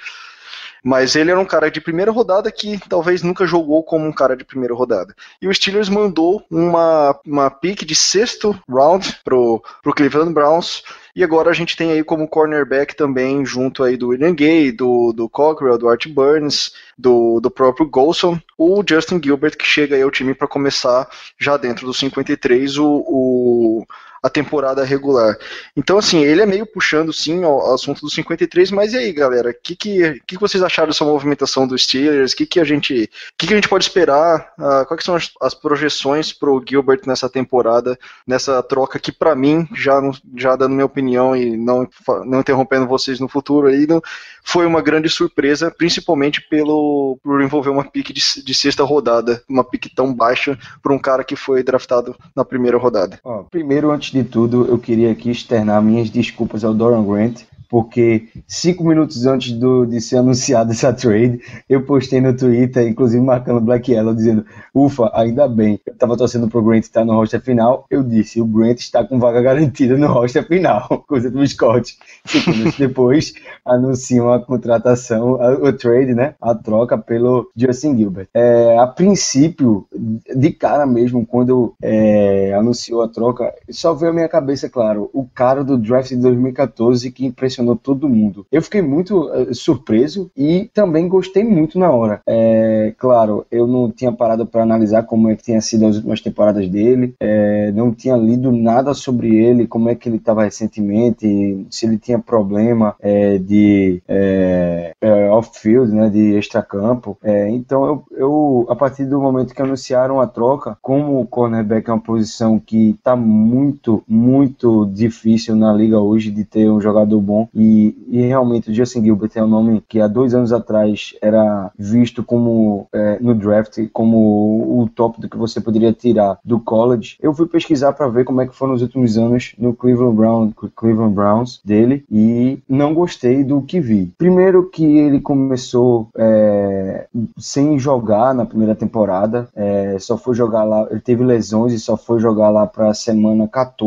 [0.82, 4.36] Mas ele era um cara de primeira rodada que talvez nunca jogou como um cara
[4.36, 5.14] de primeira rodada.
[5.40, 10.82] E o Steelers mandou uma, uma pick de sexto round pro, pro Cleveland Browns.
[11.14, 15.12] E agora a gente tem aí como cornerback também, junto aí do William Gay, do,
[15.12, 20.02] do Cockrell, do Art Burns, do, do próprio Golson, o Justin Gilbert, que chega aí
[20.02, 21.08] ao time para começar
[21.38, 23.86] já dentro dos 53 o, o
[24.22, 25.36] a temporada regular.
[25.76, 29.50] Então, assim, ele é meio puxando, sim, o assunto dos 53, mas e aí, galera?
[29.50, 32.32] O que, que, que, vocês acharam dessa movimentação dos Steelers?
[32.32, 34.52] O que, que, a, gente, que, que a gente pode esperar?
[34.58, 39.34] Uh, quais são as, as projeções para o Gilbert nessa temporada, nessa troca que, para
[39.34, 40.00] mim, já,
[40.36, 41.88] já dando minha opinião e não,
[42.26, 44.02] não interrompendo vocês no futuro, aí, não,
[44.42, 49.64] foi uma grande surpresa, principalmente pelo, por envolver uma pique de, de sexta rodada, uma
[49.64, 53.18] pique tão baixa para um cara que foi draftado na primeira rodada.
[53.24, 58.28] Ó, primeiro, antes de tudo, eu queria aqui externar minhas desculpas ao Doran Grant porque
[58.48, 63.60] cinco minutos antes do, de ser anunciada essa trade, eu postei no Twitter, inclusive marcando
[63.60, 64.44] Black Yellow, dizendo,
[64.74, 68.44] ufa, ainda bem, eu estava torcendo pro Grant estar no roster final, eu disse, o
[68.44, 71.96] Grant está com vaga garantida no roster final, coisa do Scott.
[72.26, 73.32] Cinco minutos depois,
[73.64, 78.26] anunciam a contratação, a, o trade, né, a troca pelo Justin Gilbert.
[78.34, 79.86] É, a princípio,
[80.34, 85.24] de cara mesmo, quando é, anunciou a troca, só veio à minha cabeça, claro, o
[85.24, 88.46] cara do draft de 2014 que impressionou todo mundo.
[88.50, 92.20] Eu fiquei muito uh, surpreso e também gostei muito na hora.
[92.26, 96.20] É, claro, eu não tinha parado para analisar como é que tinha sido as últimas
[96.20, 101.66] temporadas dele, é, não tinha lido nada sobre ele, como é que ele estava recentemente,
[101.70, 107.16] se ele tinha problema é, de é, é, off-field, né, de extracampo.
[107.22, 111.88] É, então, eu, eu, a partir do momento que anunciaram a troca, como o cornerback
[111.88, 117.20] é uma posição que está muito, muito difícil na liga hoje de ter um jogador
[117.20, 121.14] bom, e, e realmente o Justin Gilbert é um nome que há dois anos atrás
[121.20, 126.58] era visto como é, no draft como o top do que você poderia tirar do
[126.58, 127.16] college.
[127.20, 130.52] Eu fui pesquisar para ver como é que foram os últimos anos no Cleveland, Brown,
[130.74, 134.12] Cleveland Browns dele e não gostei do que vi.
[134.18, 137.06] Primeiro que ele começou é,
[137.38, 141.96] sem jogar na primeira temporada, é, só foi jogar lá, ele teve lesões e só
[141.96, 143.79] foi jogar lá para semana 14.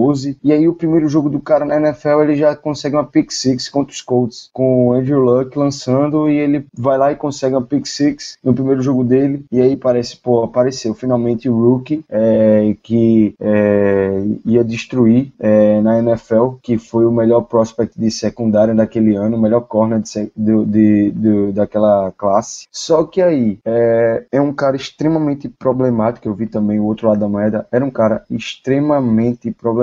[0.44, 3.70] E aí o primeiro jogo do cara na NFL ele já consegue uma pick six
[3.70, 7.62] contra os Colts, com o Andrew Luck lançando e ele vai lá e consegue uma
[7.62, 12.76] pick six no primeiro jogo dele, e aí parece, pô, apareceu finalmente o rookie é,
[12.82, 19.16] que é, ia destruir é, na NFL, que foi o melhor prospect de secundária daquele
[19.16, 22.68] ano, o melhor corner de, de, de, de daquela classe.
[22.72, 27.20] Só que aí é, é um cara extremamente problemático, eu vi também o outro lado
[27.20, 29.83] da moeda, era um cara extremamente problemático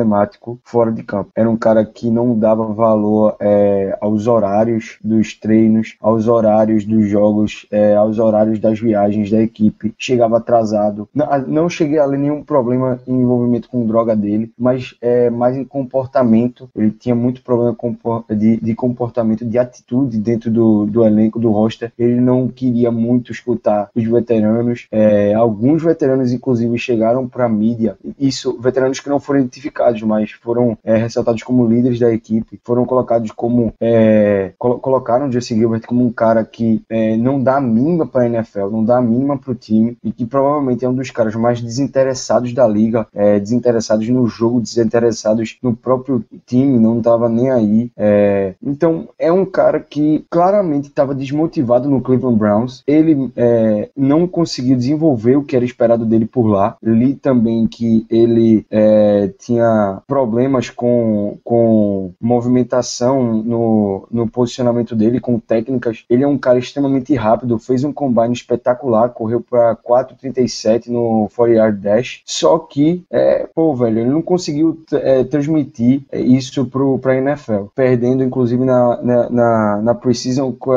[0.64, 1.30] fora de campo.
[1.34, 7.08] Era um cara que não dava valor é, aos horários dos treinos, aos horários dos
[7.08, 9.94] jogos, é, aos horários das viagens da equipe.
[9.98, 11.08] Chegava atrasado.
[11.14, 15.56] Não, não cheguei a ler nenhum problema em envolvimento com droga dele, mas é, mais
[15.56, 16.68] em comportamento.
[16.76, 17.76] Ele tinha muito problema
[18.30, 21.92] de, de comportamento, de atitude dentro do, do elenco, do roster.
[21.98, 24.86] Ele não queria muito escutar os veteranos.
[24.90, 27.96] É, alguns veteranos, inclusive, chegaram para a mídia.
[28.18, 32.84] Isso, veteranos que não foram identificados, mas foram é, ressaltados como líderes da equipe, foram
[32.84, 33.72] colocados como.
[33.80, 38.22] É, col colocaram o Jesse Gilbert como um cara que é, não dá mínima para
[38.22, 41.34] a NFL, não dá mínima para o time e que provavelmente é um dos caras
[41.34, 47.50] mais desinteressados da liga, é, desinteressados no jogo, desinteressados no próprio time, não estava nem
[47.50, 47.90] aí.
[47.96, 52.82] É, então é um cara que claramente estava desmotivado no Cleveland Browns.
[52.86, 56.76] Ele é, não conseguiu desenvolver o que era esperado dele por lá.
[56.82, 59.28] Li também que ele é,
[60.06, 66.04] problemas com, com movimentação no, no posicionamento dele, com técnicas.
[66.08, 71.60] Ele é um cara extremamente rápido, fez um combine espetacular, correu para 4,37 no 40
[71.60, 72.22] yard dash.
[72.24, 76.66] Só que, é, pô, velho, ele não conseguiu é, transmitir isso
[77.00, 80.00] para a NFL, perdendo inclusive na, na, na, na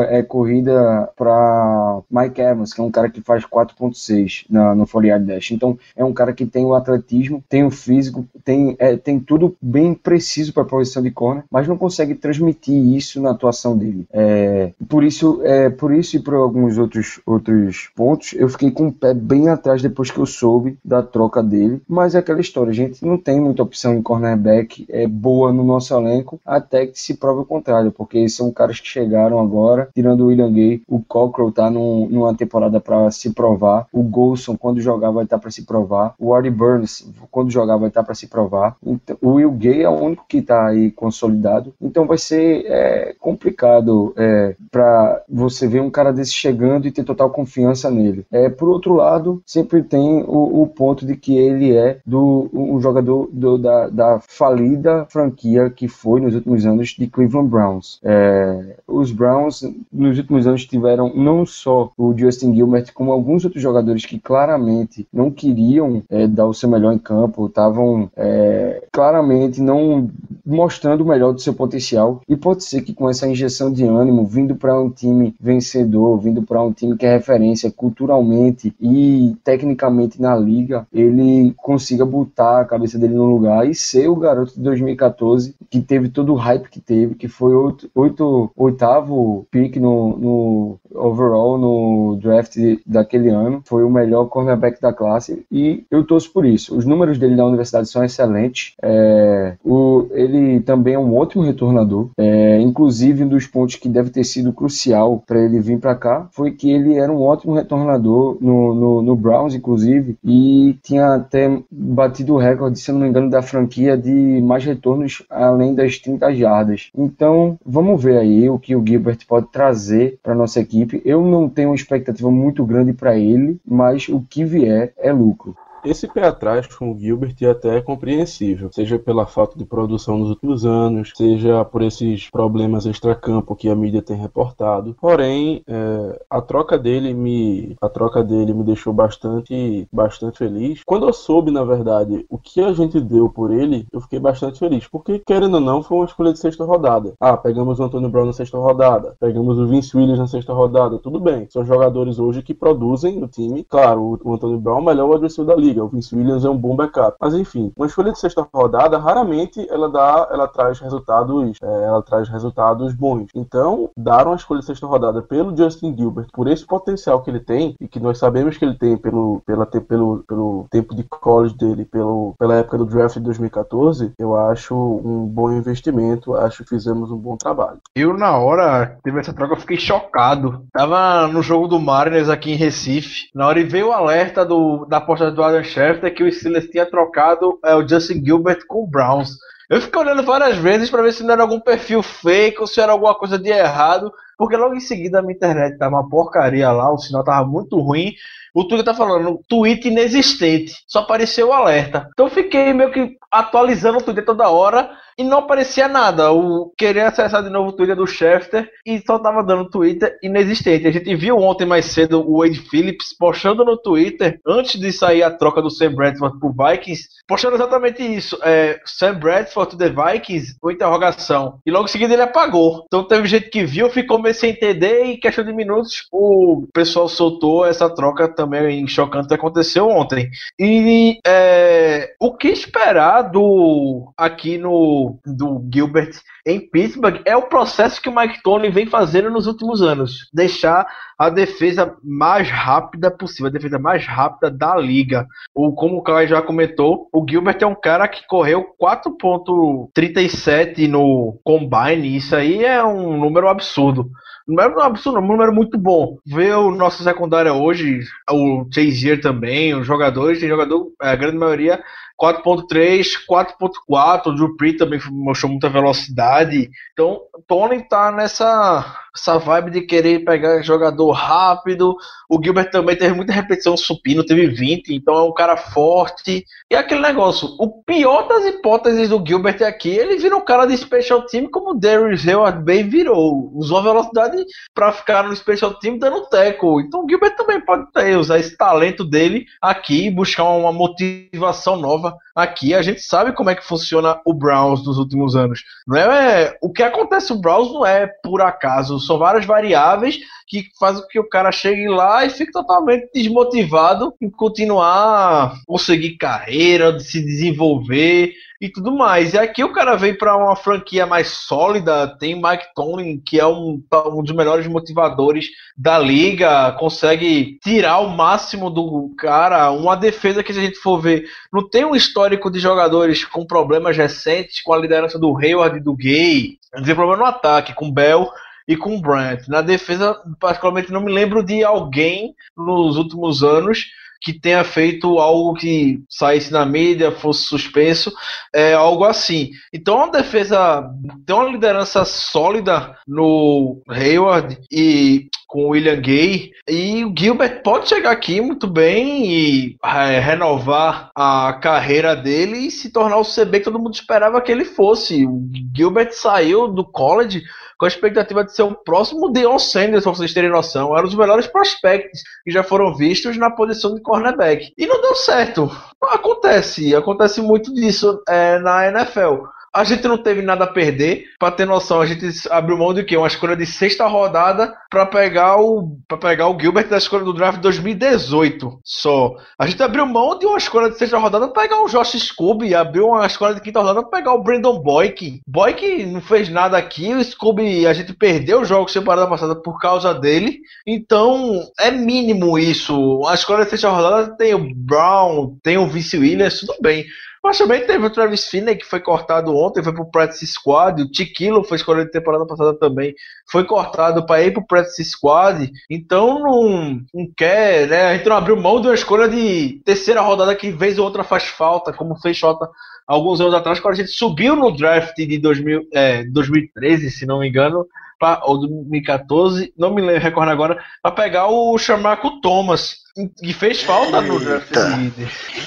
[0.10, 5.26] é, corrida para Mike Evans, que é um cara que faz 4,6 no 40 yard
[5.26, 5.52] dash.
[5.52, 9.56] Então, é um cara que tem o atletismo, tem o físico, tem, é, tem tudo
[9.62, 14.06] bem preciso para a posição de corner, mas não consegue transmitir isso na atuação dele.
[14.12, 18.88] É, por isso, é, por isso e por alguns outros, outros pontos, eu fiquei com
[18.88, 21.82] o pé bem atrás depois que eu soube da troca dele.
[21.88, 25.94] Mas é aquela história, gente não tem muita opção em cornerback é boa no nosso
[25.94, 30.28] elenco até que se prove o contrário, porque são caras que chegaram agora, tirando o
[30.28, 35.12] William Gay, o Cockrell tá num, numa temporada para se provar, o Golson quando jogar
[35.12, 38.16] vai estar tá para se provar, o Artie Burns quando jogar vai estar tá para
[38.16, 42.66] se provar, o Will Gay é o único que está aí consolidado, então vai ser
[42.66, 48.26] é, complicado é, para você ver um cara desse chegando e ter total confiança nele.
[48.32, 52.80] É, por outro lado, sempre tem o, o ponto de que ele é do um
[52.80, 58.00] jogador do, da, da, falida franquia que foi nos últimos anos de Cleveland Browns.
[58.04, 63.62] É, os Browns nos últimos anos tiveram não só o Justin Gilbert, como alguns outros
[63.62, 69.62] jogadores que claramente não queriam é, dar o seu melhor em campo, estavam é, claramente
[69.62, 70.10] não
[70.46, 72.22] mostrando o melhor do seu potencial.
[72.28, 76.42] E pode ser que com essa injeção de ânimo, vindo para um time vencedor, vindo
[76.44, 82.66] para um time que é referência culturalmente e tecnicamente na liga, ele consiga botar a
[82.66, 86.70] cabeça dele no lugar e ser o garoto de 2014 que teve todo o hype
[86.70, 93.62] que teve, que foi oito, oito oitavo pick no, no overall no draft daquele ano,
[93.66, 96.76] foi o melhor cornerback da classe e eu torço por isso.
[96.78, 98.53] Os números dele na universidade são excelentes.
[98.82, 102.10] É, o, ele também é um ótimo retornador.
[102.18, 106.28] É, inclusive, um dos pontos que deve ter sido crucial para ele vir para cá
[106.32, 111.60] foi que ele era um ótimo retornador no, no, no, Browns, inclusive, e tinha até
[111.72, 116.34] batido o recorde, se não me engano, da franquia de mais retornos além das 30
[116.36, 116.90] jardas.
[116.96, 121.02] Então, vamos ver aí o que o Gilbert pode trazer para nossa equipe.
[121.06, 125.56] Eu não tenho uma expectativa muito grande para ele, mas o que vier é lucro.
[125.86, 130.30] Esse pé atrás com o Gilbert é até compreensível, seja pela falta de produção nos
[130.30, 134.96] últimos anos, seja por esses problemas extracampo que a mídia tem reportado.
[135.00, 140.82] Porém, é, a troca dele me a troca dele me deixou bastante bastante feliz.
[140.86, 144.60] Quando eu soube, na verdade, o que a gente deu por ele, eu fiquei bastante
[144.60, 147.14] feliz, porque querendo ou não, foi uma escolha de sexta rodada.
[147.20, 150.98] Ah, pegamos o Antônio Brown na sexta rodada, pegamos o Vince Williams na sexta rodada,
[150.98, 151.46] tudo bem.
[151.50, 153.66] São jogadores hoje que produzem no time.
[153.66, 155.84] Claro, o Antônio Brown é o melhor adversário da liga liga.
[155.84, 157.18] O Vince Williams é um bom backup.
[157.20, 162.02] Mas enfim, uma escolha de sexta rodada raramente ela dá, ela traz resultados, é, ela
[162.02, 163.30] traz resultados bons.
[163.36, 167.40] Então, dar uma escolha de sexta rodada pelo Justin Gilbert, por esse potencial que ele
[167.40, 171.56] tem e que nós sabemos que ele tem pelo, pela, pelo, pelo tempo de college
[171.56, 176.36] dele, pelo, pela época do draft de 2014, eu acho um bom investimento.
[176.36, 177.80] Acho que fizemos um bom trabalho.
[177.96, 180.66] Eu na hora teve essa troca, eu fiquei chocado.
[180.72, 183.30] Tava no jogo do Mariners aqui em Recife.
[183.34, 186.68] Na hora e veio o alerta do, da aposta do Adam Schefter que o Steelers
[186.68, 189.38] tinha trocado é, o Justin Gilbert com o Browns.
[189.70, 192.80] Eu fiquei olhando várias vezes para ver se não era algum perfil fake ou se
[192.80, 196.72] era alguma coisa de errado, porque logo em seguida a minha internet tava uma porcaria
[196.72, 198.14] lá, o sinal tava muito ruim.
[198.54, 202.10] O Twitter tá falando tweet inexistente, só apareceu o alerta.
[202.14, 206.24] Então fiquei meio que atualizando o Twitter toda hora e não aparecia nada.
[206.24, 210.88] Eu queria acessar de novo o Twitter do Schefter e só tava dando Twitter inexistente.
[210.88, 215.24] A gente viu ontem mais cedo o Wade Phillips postando no Twitter, antes de sair
[215.24, 218.38] a troca do Sam Bradford pro Vikings, postando exatamente isso.
[218.44, 221.60] É, Sam Bradford to the Vikings, com interrogação.
[221.66, 222.84] E logo em seguida ele apagou.
[222.86, 226.68] Então teve gente que viu, ficou meio sem entender e em questão de minutos o
[226.74, 230.30] pessoal soltou essa troca também chocante que aconteceu ontem.
[230.58, 236.14] E é, o que esperar do aqui no do Gilbert
[236.46, 240.86] em Pittsburgh é o processo que o Mike Tony vem fazendo nos últimos anos, deixar
[241.18, 245.26] a defesa mais rápida possível, a defesa mais rápida da liga.
[245.56, 251.40] Ou como o Kai já comentou, o Gilbert é um cara que correu 4.37 no
[251.44, 254.12] combine, isso aí é um número absurdo.
[254.46, 256.18] Não é um absurdo, é um número muito bom.
[256.26, 261.82] Ver o nosso secundário hoje, o Chazier também, os jogadores, tem jogador, a grande maioria
[262.22, 266.70] 4.3, 4.4, o Drew Pri também mostrou muita velocidade.
[266.94, 271.96] Então, Tony tá nessa essa vibe de querer pegar jogador rápido.
[272.28, 276.46] O Gilbert também teve muita repetição supino, teve 20, então é um cara forte.
[276.70, 280.76] E aquele negócio, o pior das hipóteses do Gilbert aqui, ele vira um cara de
[280.76, 283.52] special team como o Darius Howard bem virou.
[283.54, 284.44] Usou a velocidade
[284.74, 286.82] para ficar no special team dando teco.
[286.82, 292.18] Então o Gilbert também pode ter, usar esse talento dele aqui, buscar uma motivação nova
[292.36, 292.74] aqui.
[292.74, 295.64] A gente sabe como é que funciona o Browns nos últimos anos.
[295.88, 300.20] Não é, é o que acontece o Browns não é por acaso são várias variáveis
[300.48, 306.18] que fazem com que o cara chegue lá e fique totalmente desmotivado em continuar, conseguir
[306.18, 308.34] carreira, de se desenvolver
[308.64, 309.34] e tudo mais.
[309.34, 313.46] E aqui o cara vem para uma franquia mais sólida, tem Mike Tomlin, que é
[313.46, 320.42] um, um dos melhores motivadores da liga, consegue tirar o máximo do cara, uma defesa
[320.42, 324.64] que se a gente for ver, não tem um histórico de jogadores com problemas recentes,
[324.64, 328.32] com a liderança do Hayward e do Gay, não tem problema no ataque, com Bell
[328.66, 329.46] e com o Bryant.
[329.50, 333.88] Na defesa, particularmente, não me lembro de alguém nos últimos anos
[334.24, 338.12] que tenha feito algo que saísse na mídia, fosse suspenso,
[338.56, 339.52] é algo assim.
[339.74, 340.90] Então a defesa
[341.26, 347.90] tem uma liderança sólida no Hayward e com o William Gay e o Gilbert pode
[347.90, 353.60] chegar aqui muito bem e é, renovar a carreira dele e se tornar o CB
[353.60, 355.26] que todo mundo esperava que ele fosse.
[355.26, 357.44] O Gilbert saiu do college
[357.84, 360.96] com a expectativa de ser o próximo Deion Sanders, pra vocês terem noção.
[360.96, 364.74] Era um dos melhores prospects que já foram vistos na posição de cornerback.
[364.78, 365.70] E não deu certo.
[366.02, 369.44] Acontece, acontece muito disso é, na NFL.
[369.74, 371.26] A gente não teve nada a perder.
[371.40, 373.18] Pra ter noção, a gente abriu mão de quê?
[373.18, 377.34] Uma escolha de sexta rodada para pegar o para pegar o Gilbert da escolha do
[377.34, 379.36] draft 2018 só.
[379.58, 382.76] A gente abriu mão de uma escolha de sexta rodada para pegar o Josh Scooby,
[382.76, 385.42] abriu uma escolha de quinta rodada para pegar o Brandon Boyk.
[385.48, 389.80] Boyk não fez nada aqui, o Scooby a gente perdeu o jogo semana passada por
[389.80, 390.60] causa dele.
[390.86, 393.26] Então, é mínimo isso.
[393.28, 397.06] A escolha de sexta rodada tem o Brown, tem o Vince Williams, tudo bem.
[397.44, 401.02] Mas também teve o Travis Finney, que foi cortado ontem, foi pro Practice Squad.
[401.02, 403.14] O Tiquilo foi escolhido temporada passada também.
[403.52, 405.70] Foi cortado para ir pro Practice Squad.
[405.90, 408.04] Então não, não quer, né?
[408.04, 411.22] A gente não abriu mão de uma escolha de terceira rodada que vez ou outra
[411.22, 412.70] faz falta, como fez falta
[413.06, 417.40] alguns anos atrás, quando a gente subiu no draft de 2000, é, 2013, se não
[417.40, 417.86] me engano,
[418.18, 423.00] pra, ou 2014, não me lembro, recordo agora, para pegar o Chamaco Thomas,
[423.38, 424.72] que fez falta no draft,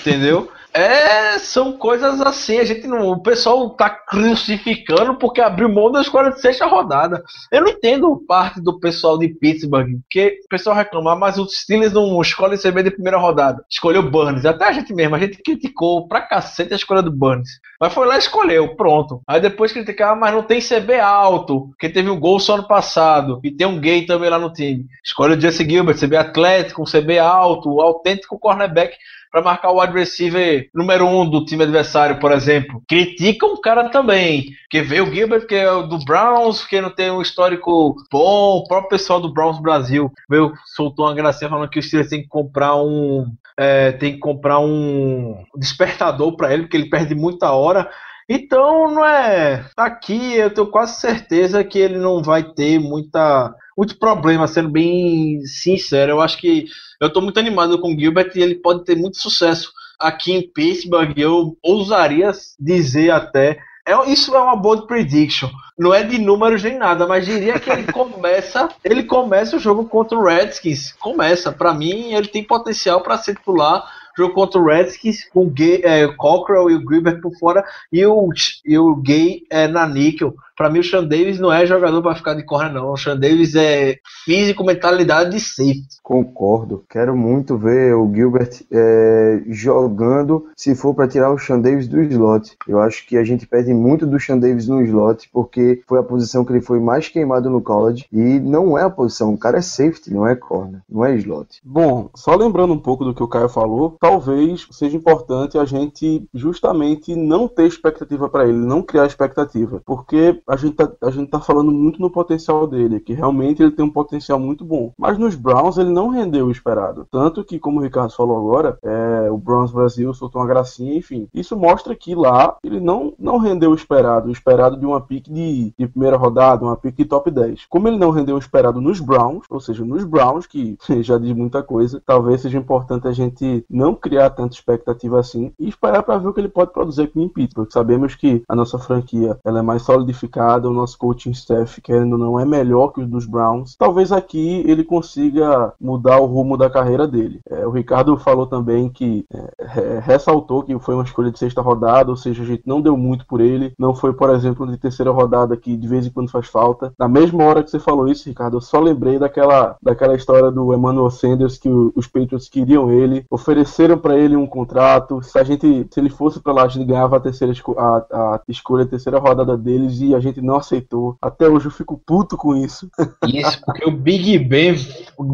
[0.01, 0.51] entendeu?
[0.77, 3.09] É, são coisas assim, a gente não.
[3.09, 7.25] O pessoal tá crucificando porque abriu mão da escolha de sexta rodada.
[7.51, 11.95] Eu não entendo parte do pessoal de Pittsburgh, porque o pessoal reclama, mas os Steelers
[11.95, 13.65] não escolhem CB de primeira rodada.
[13.71, 14.45] Escolheu Burns.
[14.45, 17.49] Até a gente mesmo, a gente criticou pra cacete a escolha do Burns.
[17.81, 19.23] Mas foi lá e escolheu, pronto.
[19.27, 23.41] Aí depois criticar, mas não tem CB alto, porque teve um gol só ano passado,
[23.43, 24.85] e tem um gay também lá no time.
[25.03, 28.95] Escolhe o Jesse Gilbert, CB atlético, CB alto, autêntico cornerback
[29.31, 32.83] para marcar o wide receiver número um do time adversário, por exemplo.
[32.89, 34.51] Criticam o cara também.
[34.71, 38.59] Que vê o Gilbert, que é do Browns, que não tem um histórico bom.
[38.59, 42.23] O próprio pessoal do Browns Brasil veio, soltou uma gracinha falando que o Steelers tem
[42.23, 43.27] que comprar um.
[43.59, 47.89] É, tem que comprar um despertador para ele, porque ele perde muita hora.
[48.29, 49.65] Então, não é.
[49.77, 55.41] Aqui eu tenho quase certeza que ele não vai ter muita, muito problema, sendo bem
[55.47, 56.13] sincero.
[56.13, 56.67] Eu acho que
[57.01, 60.49] eu estou muito animado com o Gilbert e ele pode ter muito sucesso aqui em
[60.49, 61.17] Pittsburgh.
[61.17, 65.49] Eu ousaria dizer até é, isso é uma bold prediction.
[65.79, 69.85] Não é de números nem nada, mas diria que ele começa, ele começa o jogo
[69.85, 70.93] contra o Redskins.
[70.95, 75.51] Começa, para mim, ele tem potencial para ser titular jogo contra o Redskins com o
[75.51, 78.31] Gay, é, Cockrell e o Greenberg por fora e o,
[78.65, 80.35] e o Gay é, na níquel.
[80.57, 82.93] Para mim, o Sean Davis não é jogador para ficar de corner, não.
[82.93, 85.97] O Sean Davis é físico, mentalidade de safety.
[86.03, 86.85] Concordo.
[86.89, 92.01] Quero muito ver o Gilbert é, jogando se for para tirar o Sean Davis do
[92.01, 92.57] slot.
[92.67, 96.03] Eu acho que a gente perde muito do Sean Davis no slot porque foi a
[96.03, 99.35] posição que ele foi mais queimado no college e não é a posição.
[99.35, 101.61] O cara é safety, não é corner, não é slot.
[101.65, 106.27] Bom, só lembrando um pouco do que o Caio falou, talvez seja importante a gente
[106.33, 111.29] justamente não ter expectativa para ele, não criar expectativa, porque a gente, tá, a gente
[111.29, 114.93] tá falando muito no potencial dele, que realmente ele tem um potencial muito bom.
[114.97, 117.07] Mas nos Browns ele não rendeu o esperado.
[117.11, 121.29] Tanto que, como o Ricardo falou agora, é, o Browns Brasil soltou uma gracinha, enfim.
[121.35, 125.29] Isso mostra que lá ele não, não rendeu o esperado, o esperado de uma pick
[125.29, 127.67] de, de primeira rodada, uma pick de top 10.
[127.69, 131.33] Como ele não rendeu o esperado nos Browns, ou seja, nos Browns, que já diz
[131.33, 136.19] muita coisa, talvez seja importante a gente não criar tanta expectativa assim e esperar para
[136.19, 137.71] ver o que ele pode produzir aqui em Pittsburgh.
[137.71, 142.19] Sabemos que a nossa franquia ela é mais solidificada o nosso coaching staff, querendo ou
[142.19, 143.77] não, é melhor que o dos Browns.
[143.77, 147.41] Talvez aqui ele consiga mudar o rumo da carreira dele.
[147.49, 152.11] É, o Ricardo falou também que é, ressaltou que foi uma escolha de sexta rodada,
[152.11, 153.73] ou seja, a gente não deu muito por ele.
[153.79, 156.93] Não foi, por exemplo, de terceira rodada que de vez em quando faz falta.
[156.99, 160.75] Na mesma hora que você falou isso, Ricardo, eu só lembrei daquela, daquela história do
[160.75, 165.23] Emmanuel Sanders que o, os Patriots queriam ele, ofereceram para ele um contrato.
[165.23, 168.41] Se a gente, se ele fosse para lá, a gente ganhava a terceira a, a
[168.49, 171.17] escolha, a terceira rodada deles e a gente não aceitou.
[171.21, 172.89] Até hoje eu fico puto com isso.
[173.27, 174.75] Isso, porque o Big Ben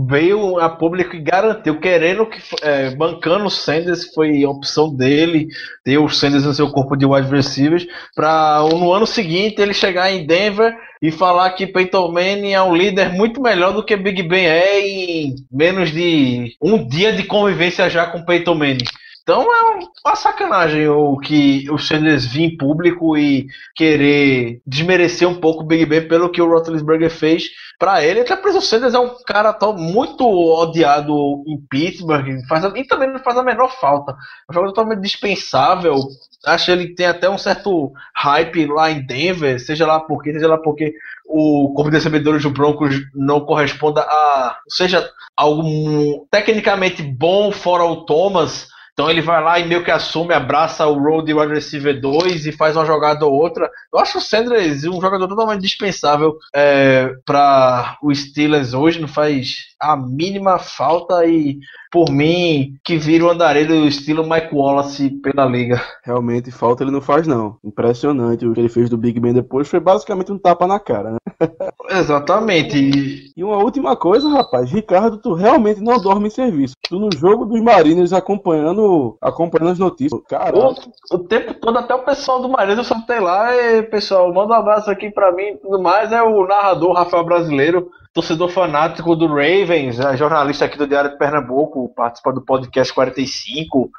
[0.06, 5.48] veio a público e garantiu, querendo que é, bancando o Sanders, foi a opção dele,
[5.84, 10.12] ter o Sanders no seu corpo de wide receivers, para no ano seguinte ele chegar
[10.12, 14.22] em Denver e falar que Peyton Manning é um líder muito melhor do que Big
[14.22, 18.84] Ben é em menos de um dia de convivência já com Peyton Manning.
[19.22, 25.40] Então é uma sacanagem o que o Sanders vir em público e querer desmerecer um
[25.40, 27.44] pouco o Big Ben pelo que o Roethlisberger fez
[27.78, 28.20] para ele.
[28.20, 33.12] Até porque o Sanders é um cara tão, muito odiado em Pittsburgh faz, e também
[33.12, 34.12] não faz a menor falta.
[34.12, 34.16] É
[34.50, 35.96] um jogador totalmente dispensável.
[36.44, 40.48] Acho que ele tem até um certo hype lá em Denver, seja lá porque, seja
[40.48, 40.92] lá porque
[41.24, 48.04] o corpo de recebedores do Broncos não corresponda a seja algo tecnicamente bom fora o
[48.04, 48.71] Thomas
[49.02, 52.52] então ele vai lá e meio que assume, abraça o road wide receiver 2 e
[52.52, 53.68] faz uma jogada ou outra.
[53.92, 59.56] Eu acho o Sanders um jogador totalmente dispensável é, para o Steelers hoje, não faz
[59.80, 61.58] a mínima falta e
[61.92, 65.78] por mim, que vira o andarilho estilo Mike Wallace pela liga.
[66.02, 67.58] Realmente, falta ele não faz, não.
[67.62, 68.46] Impressionante.
[68.46, 71.18] O que ele fez do Big Ben depois foi basicamente um tapa na cara, né?
[71.90, 73.30] Exatamente.
[73.36, 74.72] E uma última coisa, rapaz.
[74.72, 76.74] Ricardo, tu realmente não dorme em serviço.
[76.88, 80.18] Tu no jogo dos Mariners acompanhando, acompanhando as notícias.
[80.26, 80.56] Cara.
[80.56, 80.74] O,
[81.12, 83.54] o, tempo todo, até o pessoal do Mariners eu soltei lá.
[83.54, 86.10] E, pessoal, manda um abraço aqui pra mim e tudo mais.
[86.10, 91.18] É o narrador Rafael Brasileiro torcedor fanático do Ravens, é jornalista aqui do Diário de
[91.18, 93.90] Pernambuco, participa do podcast 45.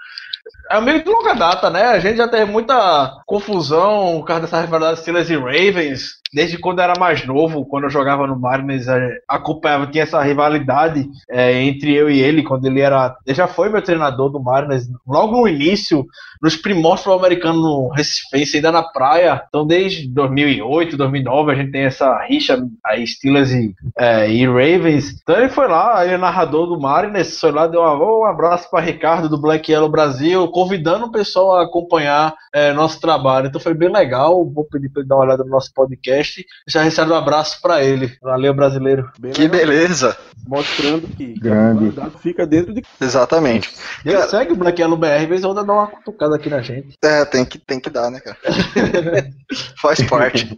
[0.69, 1.83] É meio de longa data, né?
[1.83, 6.79] A gente já teve muita confusão por causa dessa rivalidade Steelers e Ravens desde quando
[6.79, 11.61] eu era mais novo, quando eu jogava no Mariners, é, acompanhava, tinha essa rivalidade é,
[11.61, 13.15] entre eu e ele, quando ele era.
[13.25, 16.05] Ele já foi meu treinador do Mariners, logo no início,
[16.41, 19.43] nos primórdios do americano Recife, ainda na praia.
[19.47, 25.21] Então, desde 2008, 2009, a gente tem essa rixa aí, Steelers e, é, e Ravens.
[25.21, 28.69] Então, ele foi lá, ele é narrador do Mariners, foi lá, deu uma, um abraço
[28.69, 33.47] para Ricardo do Black Yellow Brasil, convidando o pessoal a acompanhar é, nosso trabalho.
[33.47, 34.43] Então, foi bem legal.
[34.49, 36.45] Vou pedir para ele dar uma olhada no nosso podcast podcast.
[36.67, 38.17] Já recebe um abraço para ele.
[38.21, 39.11] Valeu, brasileiro.
[39.19, 39.59] Bem que legal.
[39.59, 40.17] beleza.
[40.47, 41.93] Mostrando que Grande.
[42.21, 42.83] fica dentro de.
[42.99, 43.73] Exatamente.
[44.05, 44.27] E cara...
[44.27, 46.97] segue o Black Yellow BR, vez ou dar uma cutucada aqui na gente.
[47.03, 48.37] É, tem que, tem que dar, né, cara?
[49.77, 50.57] Faz parte.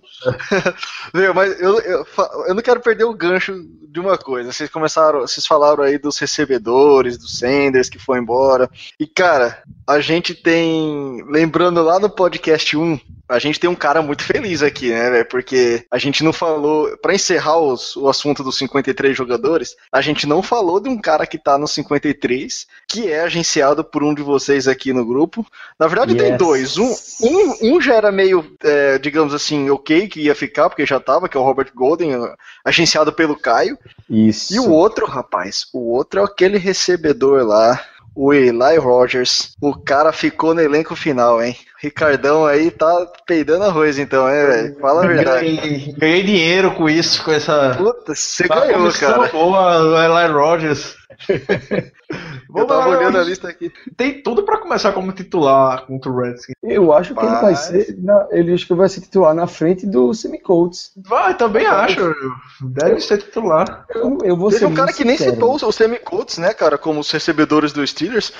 [1.13, 2.05] Meu, mas eu, eu,
[2.47, 3.53] eu não quero perder o gancho
[3.87, 4.51] de uma coisa.
[4.51, 8.69] Vocês começaram, vocês falaram aí dos recebedores, do Sanders que foi embora.
[8.99, 11.23] E, cara, a gente tem.
[11.29, 15.25] Lembrando lá no podcast 1, a gente tem um cara muito feliz aqui, né, velho?
[15.25, 16.95] Porque a gente não falou.
[16.97, 21.25] para encerrar os, o assunto dos 53 jogadores, a gente não falou de um cara
[21.25, 25.45] que tá no 53, que é agenciado por um de vocês aqui no grupo.
[25.79, 26.21] Na verdade, yes.
[26.21, 26.77] tem dois.
[26.77, 30.99] Um, um, um já era meio, é, digamos assim, ok, que ia ficar, porque já
[30.99, 32.11] tava, que é o Robert Golden,
[32.63, 33.77] agenciado pelo Caio.
[34.09, 34.53] Isso.
[34.53, 37.83] E o outro, rapaz, o outro é aquele recebedor lá
[38.15, 39.55] o Eli Rogers.
[39.61, 41.55] O cara ficou no elenco final, hein?
[41.85, 44.79] Ricardão aí tá peidando arroz, então, é, velho?
[44.79, 45.55] Fala a verdade.
[45.55, 47.75] Ganhei, ganhei dinheiro com isso, com essa.
[47.77, 49.27] Puta, você ganhou, cara.
[49.27, 50.95] Boa, Eli Rogers.
[52.53, 53.71] Eu tava Vamos lá, olhando a lista aqui.
[53.95, 56.55] Tem tudo pra começar como titular contra o Redskins.
[56.63, 57.95] Eu acho que ele vai Mas- ser.
[57.99, 60.91] na- ele acho que vai ser titular na frente do Semi Colts.
[60.97, 62.13] Vai, também acho.
[62.61, 63.85] Deve ser titular.
[63.93, 65.35] Eu, eu vou Teve ser um cara que nem sincero.
[65.35, 68.31] citou os semi-Colts, né, cara, como os recebedores dos Steelers.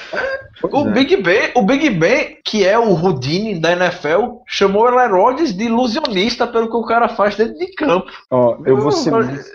[0.61, 0.91] Pois O é.
[0.91, 5.65] Big Ben, o Big Ben, que é o Houdini da NFL, chamou o Rogers de
[5.65, 8.07] ilusionista pelo que o cara faz dentro de campo.
[8.31, 9.45] Ó, eu vou Não, ser mas-.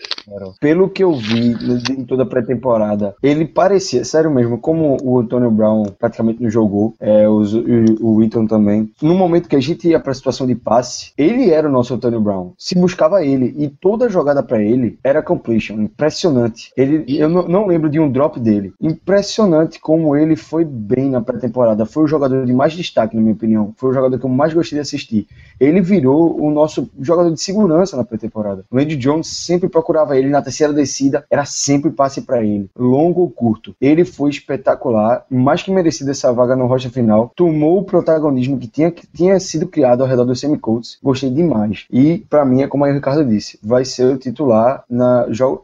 [0.61, 1.57] Pelo que eu vi
[1.91, 6.95] em toda a pré-temporada, ele parecia, sério mesmo, como o Antonio Brown praticamente não jogou,
[7.01, 7.61] é, os- o,
[8.01, 8.91] o Wheaton também.
[9.03, 12.21] No momento que a gente ia pra situação de passe, ele era o nosso Antonio
[12.21, 12.53] Brown.
[12.59, 15.81] Se buscava ele e toda jogada pra ele era completion.
[15.81, 16.73] Impressionante.
[16.77, 18.73] Ele, eu não, não lembro de um drop dele.
[18.81, 21.85] Impressionante como ele foi bem na pré-temporada.
[21.85, 23.73] Foi o jogador de mais destaque, na minha opinião.
[23.77, 25.27] Foi o jogador que eu mais gostei de assistir
[25.59, 28.65] ele virou o nosso jogador de segurança na pré-temporada.
[28.71, 33.21] O Andy Jones sempre procurava ele na terceira descida, era sempre passe para ele, longo
[33.21, 33.75] ou curto.
[33.79, 38.67] Ele foi espetacular, mais que merecido essa vaga no rocha final, tomou o protagonismo que
[38.67, 41.87] tinha, que tinha sido criado ao redor do Semi-Colts, gostei demais.
[41.91, 45.63] E para mim é como o Ricardo disse, vai ser o titular na, jo-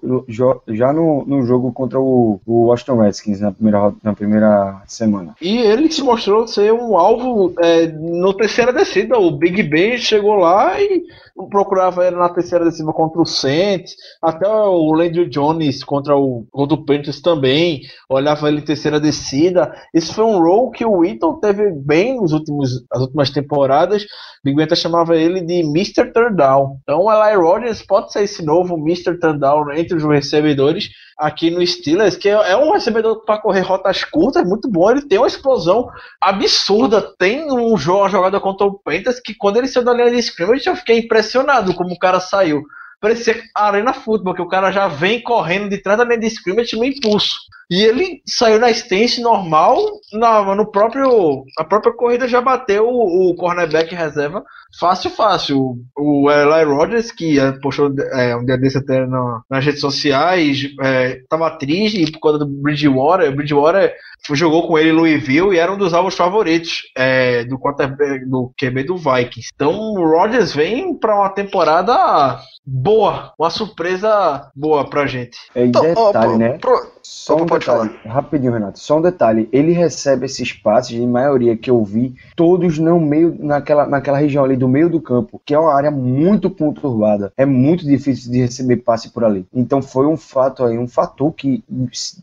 [0.69, 5.35] já no, no jogo contra o, o Washington Redskins na primeira, na primeira semana.
[5.41, 9.19] E ele se mostrou ser um alvo é, no terceira descida.
[9.19, 11.05] O Big Ben chegou lá e
[11.51, 13.95] procurava ele na terceira descida contra o Saints.
[14.23, 17.83] Até o Landry Jones contra o, contra o Panthers também.
[18.09, 19.73] Olhava ele terceira descida.
[19.95, 24.07] Esse foi um role que o Eaton teve bem nos últimos, as últimas temporadas.
[24.43, 26.13] Big Ben até chamava ele de Mr.
[26.13, 26.79] Third Down.
[26.83, 29.19] Então o Eli Rogers pode ser esse novo Mr.
[29.19, 34.05] Third Down entre os recebedores aqui no Steelers, que é um recebedor para correr rotas
[34.05, 34.91] curtas, muito bom.
[34.91, 35.89] Ele tem uma explosão
[36.21, 37.01] absurda.
[37.19, 40.19] Tem um jogo, uma jogada contra o Panthers que quando ele saiu da linha de
[40.19, 41.26] scrimmage eu fiquei impressionado
[41.75, 42.63] como o cara saiu.
[43.01, 46.77] Parecia arena futebol, que o cara já vem correndo de trás da linha de scrimmage
[46.77, 47.39] no impulso.
[47.71, 49.77] E ele saiu na stance normal,
[50.13, 51.43] na, no próprio.
[51.59, 54.45] A própria corrida já bateu o, o cornerback reserva
[54.79, 55.59] fácil, fácil.
[55.97, 59.81] O, o Eli Rogers, que é, postou é, um dia desse até na- nas redes
[59.81, 63.31] sociais, é, tava triste por conta do Bridgewater.
[63.31, 63.95] O Bridgewater
[64.33, 68.53] jogou com ele em Louisville e era um dos alvos favoritos é, do, quarterback- do
[68.61, 69.51] QB do Vikings.
[69.55, 75.37] Então o Rogers vem para uma temporada boa, uma surpresa boa pra gente.
[75.55, 76.59] É Então, ó, detalhe, pro- né?
[76.59, 76.96] pro-
[77.27, 78.79] Só um Pode detalhe, rapidinho, Renato.
[78.79, 79.49] Só um detalhe.
[79.53, 84.45] Ele recebe esses passes, em maioria que eu vi, todos no meio, naquela, naquela região
[84.45, 87.33] ali do meio do campo, que é uma área muito conturbada.
[87.37, 89.45] É muito difícil de receber passe por ali.
[89.53, 91.65] Então foi um fato aí, um fator que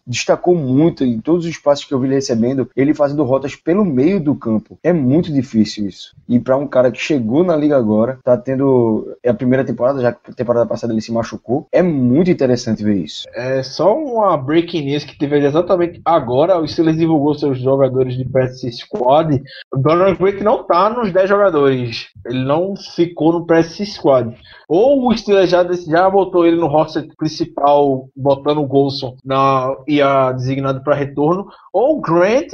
[0.08, 3.84] destacou muito em todos os passes que eu vi ele recebendo, ele fazendo rotas pelo
[3.84, 4.78] meio do campo.
[4.82, 6.16] É muito difícil isso.
[6.28, 10.02] E para um cara que chegou na liga agora, tá tendo é a primeira temporada,
[10.02, 13.28] já que a temporada passada ele se machucou, é muito interessante ver isso.
[13.34, 14.38] É só uma
[14.82, 16.60] news que teve exatamente agora.
[16.60, 19.42] O Steelers divulgou seus jogadores de practice squad.
[19.74, 22.08] O Donald Drake não tá nos 10 jogadores.
[22.26, 24.36] Ele não ficou no practice squad.
[24.68, 30.02] Ou o Steelers já, já botou ele no roster principal, botando o Golson na, e
[30.02, 31.48] a designado para retorno.
[31.72, 32.54] Ou o Grant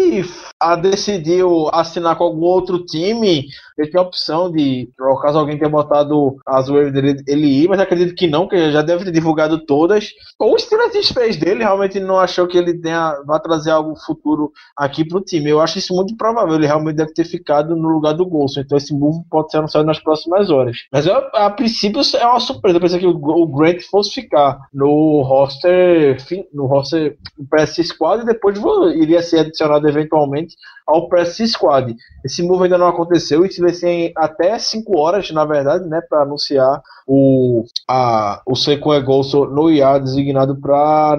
[0.60, 3.46] a, decidiu assinar com algum outro time.
[3.78, 4.90] Ele tem a opção de,
[5.22, 8.82] caso alguém tenha botado as waivers dele, ele ir, mas acredito que não, que já
[8.82, 10.10] deve ter divulgado todas.
[10.38, 15.08] Ou o Steelers desfez dele, realmente não achou que ele tenha, trazer algo futuro aqui
[15.08, 15.50] pro time.
[15.50, 16.56] Eu acho isso muito provável.
[16.56, 18.62] Ele realmente deve ter ficado no lugar do Golson.
[18.62, 20.78] Então esse move pode ser anunciado nas próximas horas.
[20.92, 22.78] Mas eu, a princípio é uma surpresa.
[22.78, 26.18] Eu pensei que o, o Grant fosse ficar no roster,
[26.54, 27.18] no roster
[27.50, 28.60] press squad e depois
[28.96, 30.56] iria ser adicionado eventualmente
[30.90, 31.96] ao press squad.
[32.26, 33.46] Esse move ainda não aconteceu.
[33.46, 39.02] E se tem até 5 horas, na verdade, né, para anunciar o, a, o Sequon
[39.04, 41.16] Golson no IA designado para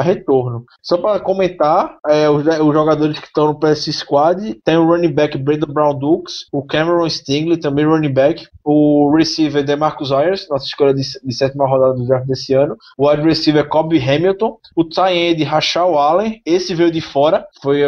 [0.00, 0.64] retorno.
[0.82, 5.12] Só para comentar, é, os, os jogadores que estão no PS Squad tem o running
[5.12, 10.64] back Brandon Brown Dukes, o Cameron Stingley, também running back, o receiver DeMarcus Ayers, nossa
[10.64, 14.84] escolha de, de sétima rodada do draft desse ano, o wide receiver Kobe Hamilton, o
[14.84, 17.80] tight end Rachel Allen, esse veio de fora, foi,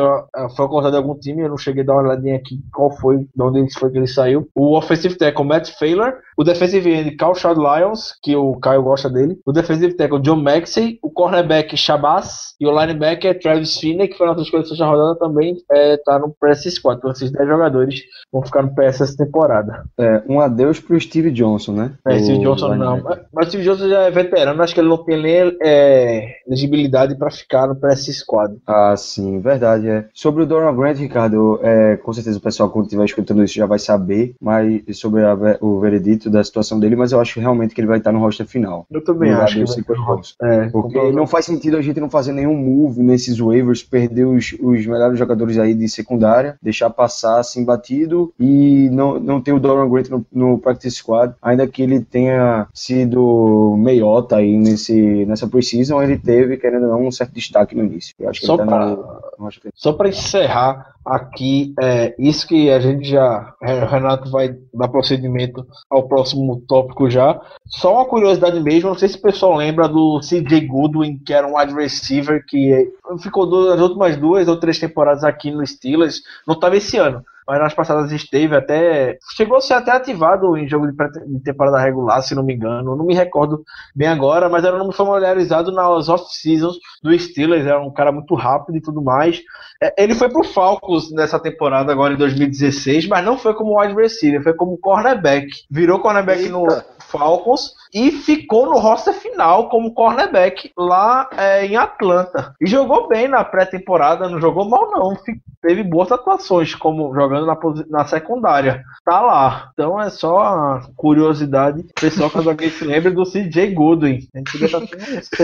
[0.54, 3.18] foi acordado de algum time, eu não cheguei a dar uma olhadinha aqui qual foi,
[3.18, 4.48] de onde foi que ele saiu.
[4.54, 9.38] O offensive tackle Matt Failer, o defensive end Calshad Lyons, que o Caio gosta dele,
[9.46, 14.26] o defensive tackle John Maxey, o cornerback Shabazz e o linebacker Travis Finney, que foi
[14.26, 16.98] na outra escolha dessa rodada também, é, tá no PS Squad.
[16.98, 18.00] Então esses 10 jogadores
[18.32, 19.84] vão ficar no PS essa temporada.
[19.98, 21.92] É, um adeus pro Steve Johnson, né?
[22.06, 23.00] É, Steve O Johnson não.
[23.02, 26.36] Mas- Mas o Steve Johnson já é veterano, acho que ele não tem nem é,
[26.46, 28.54] elegibilidade para ficar no PS Squad.
[28.66, 30.06] Ah, sim, verdade, é.
[30.14, 33.66] Sobre o Doran Grant, Ricardo, é, com certeza o pessoal, quando estiver escutando isso, já
[33.66, 37.80] vai saber mais sobre a o veredito da situação dele, mas eu acho realmente que
[37.80, 38.86] ele vai estar no roster final.
[38.90, 40.34] Eu também acho que vai Johnson.
[40.42, 44.54] É, Porque não faz sentido a gente não fazer nenhum move nesses waivers, perder os,
[44.60, 49.60] os melhores jogadores aí de secundária, deixar passar assim batido e não, não ter o
[49.60, 55.46] Doran Grant no, no practice squad, ainda que ele tenha sido meiota aí nesse, nessa
[55.46, 58.14] preseason, ele teve, querendo ou não, um certo destaque no início.
[58.18, 59.25] Eu acho que Só ele tá pra- no, roster
[59.74, 63.54] Só para encerrar aqui, é, isso que a gente já.
[63.62, 67.40] é, O Renato vai dar procedimento ao próximo tópico já.
[67.66, 71.46] Só uma curiosidade mesmo, não sei se o pessoal lembra do CJ Goodwin, que era
[71.46, 75.66] um wide receiver que é, ficou duas, as últimas duas ou três temporadas aqui no
[75.66, 76.22] Steelers.
[76.46, 77.24] Não estava esse ano.
[77.46, 79.18] Mas nas passadas esteve até.
[79.36, 82.96] Chegou a ser até ativado em jogo de, temporada regular, se não me engano.
[82.96, 83.62] Não me recordo
[83.94, 87.66] bem agora, mas era um nome familiarizado nas off-seasons do Steelers.
[87.66, 89.40] Era um cara muito rápido e tudo mais.
[89.82, 93.94] É, Ele foi pro Falcons nessa temporada agora em 2016, mas não foi como wide
[93.94, 95.46] receiver, foi como cornerback.
[95.70, 96.96] Virou cornerback no Eita.
[97.06, 102.54] Falcons e ficou no roster final como cornerback lá é, em Atlanta.
[102.60, 105.16] E jogou bem na pré-temporada, não jogou mal não.
[105.62, 107.56] Teve boas atuações como jogando na,
[107.88, 108.84] na secundária.
[109.02, 109.70] Tá lá.
[109.72, 111.86] Então é só curiosidade.
[111.98, 114.28] Pessoal, caso alguém se lembre do CJ Goodwin.
[114.34, 114.86] A gente podia estar um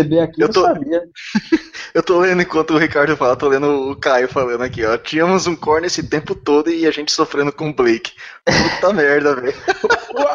[0.03, 1.03] CB aqui, Eu não tô- sabia.
[1.95, 4.97] Eu tô lendo enquanto o Ricardo fala, tô lendo o Caio falando aqui, ó.
[4.97, 8.13] Tínhamos um corner esse tempo todo e a gente sofrendo com o Blake.
[8.45, 9.55] Puta merda, velho.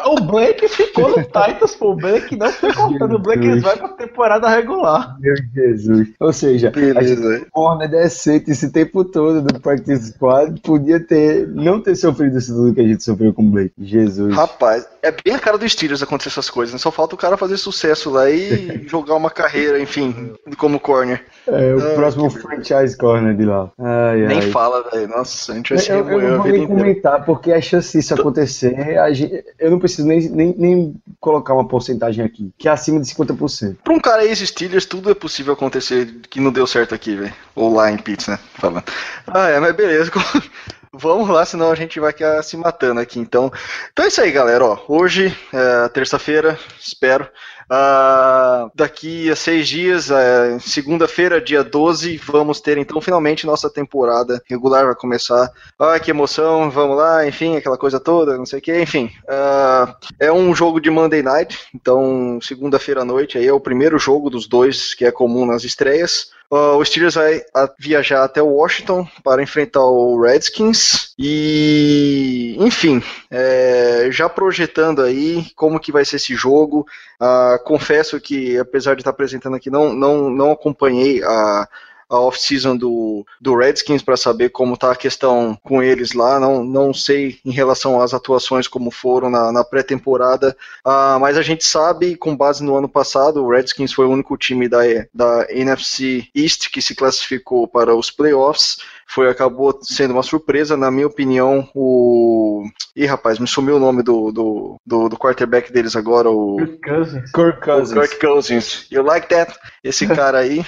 [0.06, 1.90] O, o Blake ficou no Titans, pô.
[1.92, 3.16] O Blake não foi cortado.
[3.16, 5.16] O Blake vai pra temporada regular.
[5.20, 6.08] Meu Jesus.
[6.20, 7.46] Ou seja, a gente Beleza.
[7.50, 12.74] corner decente esse tempo todo do practice squad podia ter não ter sofrido isso tudo
[12.74, 13.72] que a gente sofreu com o Blake.
[13.78, 14.34] Jesus.
[14.34, 16.78] Rapaz, é bem a cara do Steelers acontecer essas coisas, né?
[16.78, 21.24] Só falta o cara fazer sucesso lá e jogar uma carreira, enfim, como corner.
[21.50, 23.70] É o Ah, próximo que franchise corner de lá.
[23.78, 24.50] Ai, Nem ai.
[24.50, 25.08] fala, velho.
[25.08, 28.14] Nossa, a gente vai se Eu, eu não vou nem comentar, porque a chance disso
[28.14, 32.70] acontecer, a gente- eu não preciso nem, nem, nem colocar uma porcentagem aqui, que é
[32.70, 33.76] acima de 50%.
[33.82, 37.32] Pra um cara ex-Steelers, tudo é possível acontecer que não deu certo aqui, velho.
[37.54, 38.38] Ou lá em Pitts, né?
[38.54, 38.84] Falando.
[39.26, 40.10] Ah, é, mas beleza.
[40.92, 43.20] Vamos lá, senão a gente vai ficar se matando aqui.
[43.20, 43.52] Então,
[43.92, 44.64] então é isso aí, galera.
[44.64, 47.28] Ó, hoje, é, terça-feira, espero.
[47.70, 54.42] Ah, daqui a seis dias, é, segunda-feira, dia 12, vamos ter então finalmente nossa temporada
[54.48, 54.86] regular.
[54.86, 55.50] Vai começar.
[55.78, 59.10] Ah, que emoção, vamos lá, enfim, aquela coisa toda, não sei o que, enfim.
[59.28, 63.98] Ah, é um jogo de Monday Night, então segunda-feira à noite aí é o primeiro
[63.98, 66.30] jogo dos dois que é comum nas estreias.
[66.50, 67.42] Ah, o Steelers vai
[67.78, 75.90] viajar até Washington para enfrentar o Redskins e, enfim, é, já projetando aí como que
[75.90, 76.86] vai ser esse jogo.
[77.18, 81.68] Ah, confesso que, apesar de estar apresentando aqui, não, não, não acompanhei a,
[82.08, 86.38] a off-season do, do Redskins para saber como está a questão com eles lá.
[86.38, 91.42] Não, não sei em relação às atuações como foram na, na pré-temporada, ah, mas a
[91.42, 95.46] gente sabe, com base no ano passado, o Redskins foi o único time da, da
[95.50, 98.78] NFC East que se classificou para os playoffs.
[99.10, 102.62] Foi, acabou sendo uma surpresa, na minha opinião, o.
[102.94, 106.56] Ih, rapaz, me sumiu o nome do, do, do, do quarterback deles agora, o.
[106.56, 107.32] Kirk Cousins.
[107.32, 107.98] Kirk Cousins.
[107.98, 108.86] Kirk Cousins.
[108.90, 109.58] You like that?
[109.82, 110.62] Esse cara aí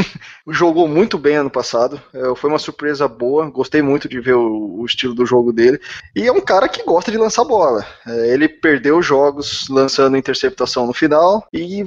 [0.48, 2.00] jogou muito bem ano passado.
[2.12, 3.48] É, foi uma surpresa boa.
[3.48, 5.80] Gostei muito de ver o, o estilo do jogo dele.
[6.14, 7.86] E é um cara que gosta de lançar bola.
[8.06, 11.46] É, ele perdeu jogos lançando interceptação no final.
[11.50, 11.82] E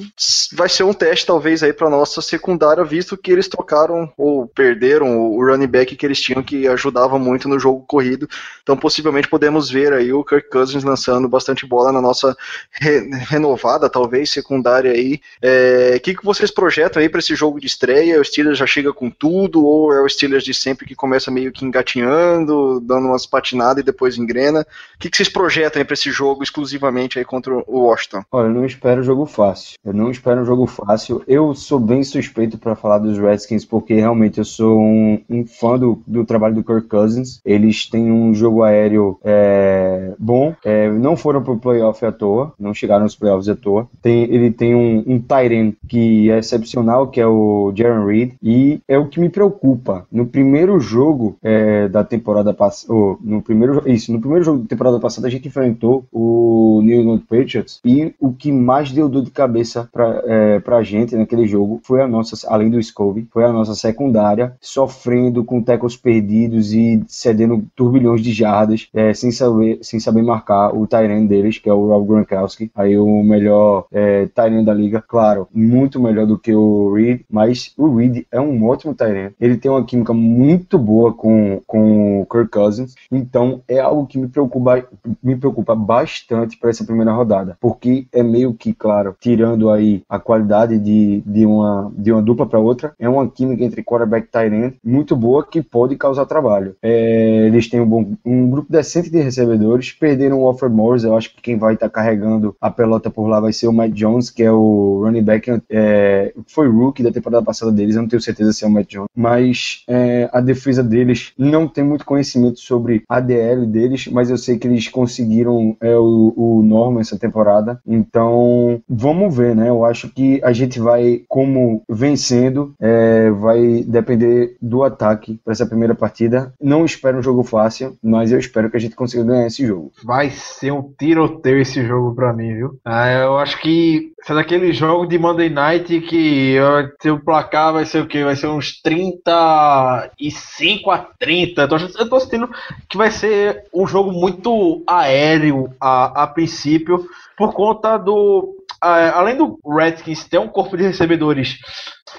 [0.54, 5.20] vai ser um teste, talvez, aí para nossa secundária, visto que eles trocaram ou perderam
[5.20, 8.28] o running back que eles tinham que ajudava muito no jogo corrido.
[8.64, 12.36] Então, possivelmente, podemos ver aí o Kirk Cousins lançando bastante bola na nossa
[12.72, 15.20] re- renovada, talvez, secundária aí.
[15.42, 18.20] É, O que, que vocês projetam aí para esse jogo de estreia?
[18.20, 21.52] O Steelers já chega com tudo, ou é o Steelers de sempre que começa meio
[21.52, 24.62] que engatinhando, dando umas patinadas e depois engrena?
[24.96, 28.24] O que, que vocês projetam aí para esse jogo exclusivamente aí contra o Washington?
[28.32, 29.78] Olha, eu não espero jogo fácil.
[29.84, 31.24] Eu não espero um jogo fácil.
[31.28, 35.78] Eu sou bem suspeito para falar dos Redskins, porque realmente eu sou um, um fã
[35.78, 37.42] do do, trabalho do Kirk Cousins.
[37.46, 42.74] Eles têm um jogo aéreo é, bom, é, não foram pro playoff à toa, não
[42.74, 43.88] chegaram nos playoffs à toa.
[44.02, 48.82] Tem, ele tem um, um Tyrant que é excepcional, que é o Jaron Reed, e
[48.88, 50.06] é o que me preocupa.
[50.12, 55.00] No primeiro jogo é, da temporada passada, no primeiro isso, no primeiro jogo da temporada
[55.00, 59.32] passada a gente enfrentou o New England Patriots e o que mais deu dor de
[59.32, 63.54] cabeça pra, é, pra gente naquele jogo foi a nossa, além do Scove, foi a
[63.54, 70.00] nossa secundária sofrendo com tecos perdidos e cedendo turbilhões de jardas é, sem, saber, sem
[70.00, 74.66] saber marcar o Tyrant deles, que é o Rob Gronkowski, aí o melhor é, Tyrant
[74.66, 78.94] da liga, claro, muito melhor do que o Reed, mas o Reed é um ótimo
[78.94, 84.06] Tyrant, ele tem uma química muito boa com, com o Kirk Cousins, então é algo
[84.06, 84.86] que me preocupa,
[85.24, 90.20] me preocupa bastante para essa primeira rodada, porque é meio que, claro, tirando aí a
[90.20, 94.48] qualidade de, de, uma, de uma dupla para outra, é uma química entre quarterback e
[94.48, 96.76] end muito boa que pode causar trabalho.
[96.82, 101.16] É, eles têm um, bom, um grupo decente de recebedores, perderam o Alfred Morris, eu
[101.16, 103.92] acho que quem vai estar tá carregando a pelota por lá vai ser o Matt
[103.92, 108.10] Jones, que é o running back, é, foi rookie da temporada passada deles, eu não
[108.10, 112.06] tenho certeza se é o Matt Jones, mas é, a defesa deles não tem muito
[112.06, 117.02] conhecimento sobre a DL deles, mas eu sei que eles conseguiram é, o, o Norman
[117.02, 119.70] essa temporada, então vamos ver, né?
[119.70, 125.70] Eu acho que a gente vai, como vencendo, é, vai depender do ataque para essa
[125.70, 126.54] primeira partida.
[126.62, 129.92] Não espero um jogo fácil, mas eu espero que a gente consiga ganhar esse jogo.
[130.04, 132.80] Vai ser um tiroteio esse jogo para mim, viu?
[132.86, 136.58] Ah, eu acho que é daquele jogo de Monday Night que
[137.06, 138.24] o placar vai ser o quê?
[138.24, 141.62] Vai ser uns 35 a 30.
[141.62, 142.50] Eu tô, eu tô sentindo
[142.88, 147.06] que vai ser um jogo muito aéreo a, a princípio,
[147.38, 151.58] por conta do além do Redskins ter um corpo de recebedores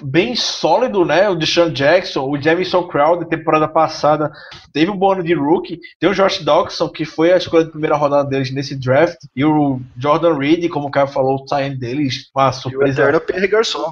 [0.01, 1.29] bem sólido, né?
[1.29, 4.31] O Deshaun Jackson, o Jamison Crowder, temporada passada,
[4.71, 5.79] teve um bônus de rookie.
[5.99, 9.17] Tem o Josh Dawson, que foi a escolha de primeira rodada deles nesse draft.
[9.35, 13.11] E o Jordan Reed, como o Caio falou, o tie deles, uma surpresa.
[13.11, 13.91] E o Pierre Garçon.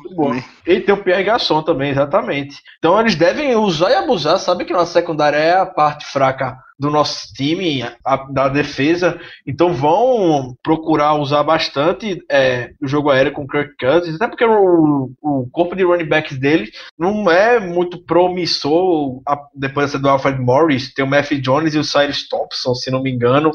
[0.66, 2.58] E tem o Pierre Garçon também, exatamente.
[2.78, 4.40] Então eles devem usar e abusar.
[4.40, 9.20] Sabe que nossa secundária é a parte fraca do nosso time, a, da defesa.
[9.46, 14.46] Então vão procurar usar bastante é, o jogo aéreo com o Kirk Cousins, até porque
[14.46, 19.22] o, o corpo de running backs dele não é muito promissor.
[19.28, 23.02] A, depois do Alfred Morris, tem o Matthew Jones e o Cyrus Thompson, se não
[23.02, 23.52] me engano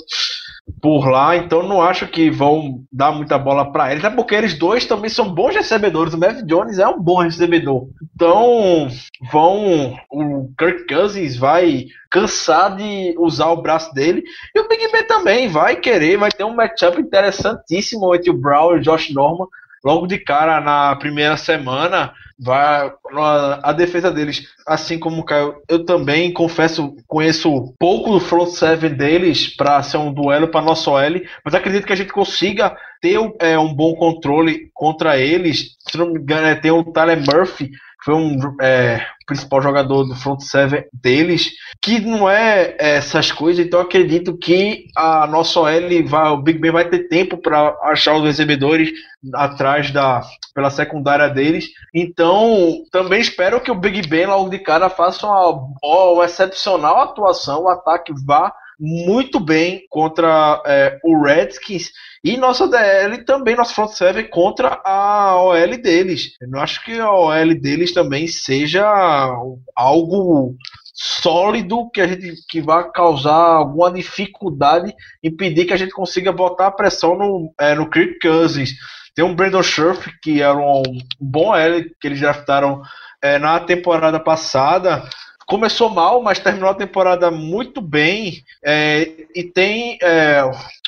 [0.80, 4.58] por lá, então não acho que vão dar muita bola para eles, até porque eles
[4.58, 6.14] dois também são bons recebedores.
[6.14, 8.88] O Matt Jones é um bom recebedor, então
[9.30, 9.94] vão.
[10.10, 15.48] O Kirk Cousins vai cansar de usar o braço dele e o Big Ben também
[15.48, 19.46] vai querer, vai ter um matchup interessantíssimo entre o Brown e o Josh Norman
[19.84, 22.90] logo de cara na primeira semana vai
[23.62, 28.92] a defesa deles, assim como o Caio, eu também confesso, conheço pouco do front seven
[28.94, 33.18] deles para ser um duelo para nosso OL, mas acredito que a gente consiga ter
[33.38, 35.76] é, um bom controle contra eles.
[35.88, 37.70] Se não me engano, é, tem o Tyler Murphy,
[38.04, 43.80] foi um é, principal jogador do front seven deles, que não é, essas coisas, então
[43.80, 48.22] acredito que a nossa OL vai, o Big Ben vai ter tempo para achar os
[48.22, 48.90] recebedores
[49.32, 50.22] atrás da
[50.54, 51.70] pela secundária deles.
[51.92, 57.62] Então, também espero que o Big Ben logo de cara faça uma, uma excepcional atuação,
[57.62, 61.90] o ataque vá muito bem contra é, o Redskins
[62.22, 66.36] e nossa DL também, nosso front seven contra a OL deles.
[66.40, 68.84] Eu não acho que a OL deles também seja
[69.74, 70.54] algo
[70.92, 76.68] sólido que a gente que vai causar alguma dificuldade impedir que a gente consiga botar
[76.68, 78.70] a pressão no, é, no Kirk Cousins.
[79.14, 80.82] Tem um Brandon Scherf, que era um
[81.20, 82.82] bom L que eles draftaram
[83.22, 85.02] é, na temporada passada.
[85.46, 88.42] Começou mal, mas terminou a temporada muito bem.
[88.64, 90.42] É, e tem é,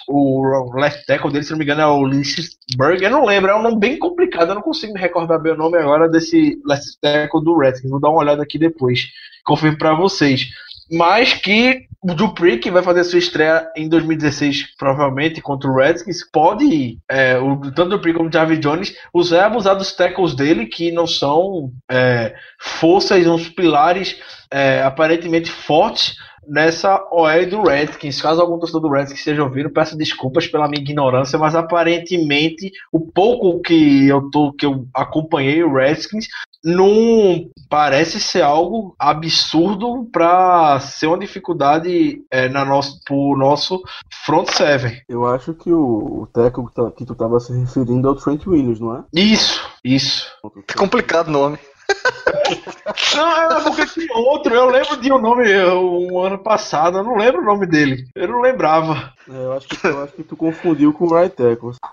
[0.09, 3.03] o left tackle dele, se não me engano, é o Lynchburg.
[3.03, 4.51] Eu não lembro, é um nome bem complicado.
[4.51, 7.91] Eu não consigo me recordar bem o nome agora desse left tackle do Redskins.
[7.91, 9.07] Vou dar uma olhada aqui depois.
[9.45, 10.49] Confirmo para vocês
[10.91, 16.29] mas que o Dupree, que vai fazer sua estreia em 2016, provavelmente, contra o Redskins,
[16.31, 20.35] pode, é, o, tanto o Dupree como o Javi Jones, usar e abusar dos tackles
[20.35, 24.21] dele, que não são é, forças, uns pilares
[24.51, 26.17] é, aparentemente fortes
[26.49, 28.21] nessa OL do Redskins.
[28.21, 33.01] Caso algum torcedor do Redskins esteja ouvindo, peço desculpas pela minha ignorância, mas aparentemente o
[33.01, 36.29] pouco que eu tô que eu acompanhei o Redskins
[36.65, 43.81] não parece ser algo absurdo para ser uma dificuldade é, na nosso, pro nosso
[44.25, 45.01] front seven.
[45.09, 48.81] Eu acho que o, o técnico que tu estava se referindo é o Trent Williams,
[48.81, 49.05] não é?
[49.15, 50.27] Isso, isso.
[50.69, 51.59] É complicado o nome.
[53.15, 54.55] Não, é porque tinha outro.
[54.55, 55.45] Eu lembro de um nome
[55.75, 56.99] um ano passado.
[56.99, 58.07] Eu não lembro o nome dele.
[58.15, 59.13] Eu não lembrava.
[59.29, 61.37] É, eu, acho que, eu acho que tu confundiu com o Right.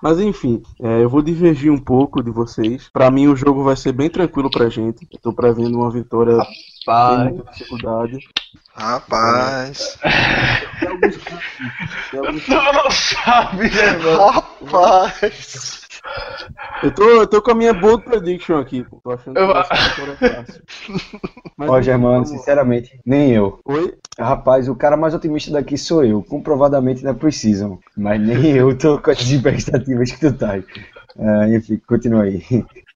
[0.01, 2.89] Mas enfim, é, eu vou divergir um pouco de vocês.
[2.91, 5.07] Pra mim, o jogo vai ser bem tranquilo pra gente.
[5.11, 7.30] Eu tô prevendo uma vitória sem Pai.
[7.30, 8.20] muita dificuldade.
[8.76, 9.99] Rapaz.
[10.80, 14.28] Tem tem Tu não sabe, né, mano?
[14.28, 15.82] Rapaz.
[16.83, 18.99] Eu tô, eu tô com a minha bold prediction aqui, pô.
[19.03, 20.63] Tô achando que Eu- vitória fácil.
[21.57, 23.59] Mas, Ó, Germano, sinceramente, nem eu.
[23.65, 23.93] Oi?
[24.19, 26.21] Rapaz, o cara mais otimista daqui sou eu.
[26.23, 27.79] Comprovadamente não precisam.
[27.95, 30.55] Mas nem eu tô com as expectativas que tu tá.
[31.17, 32.43] Ah, enfim, continua aí.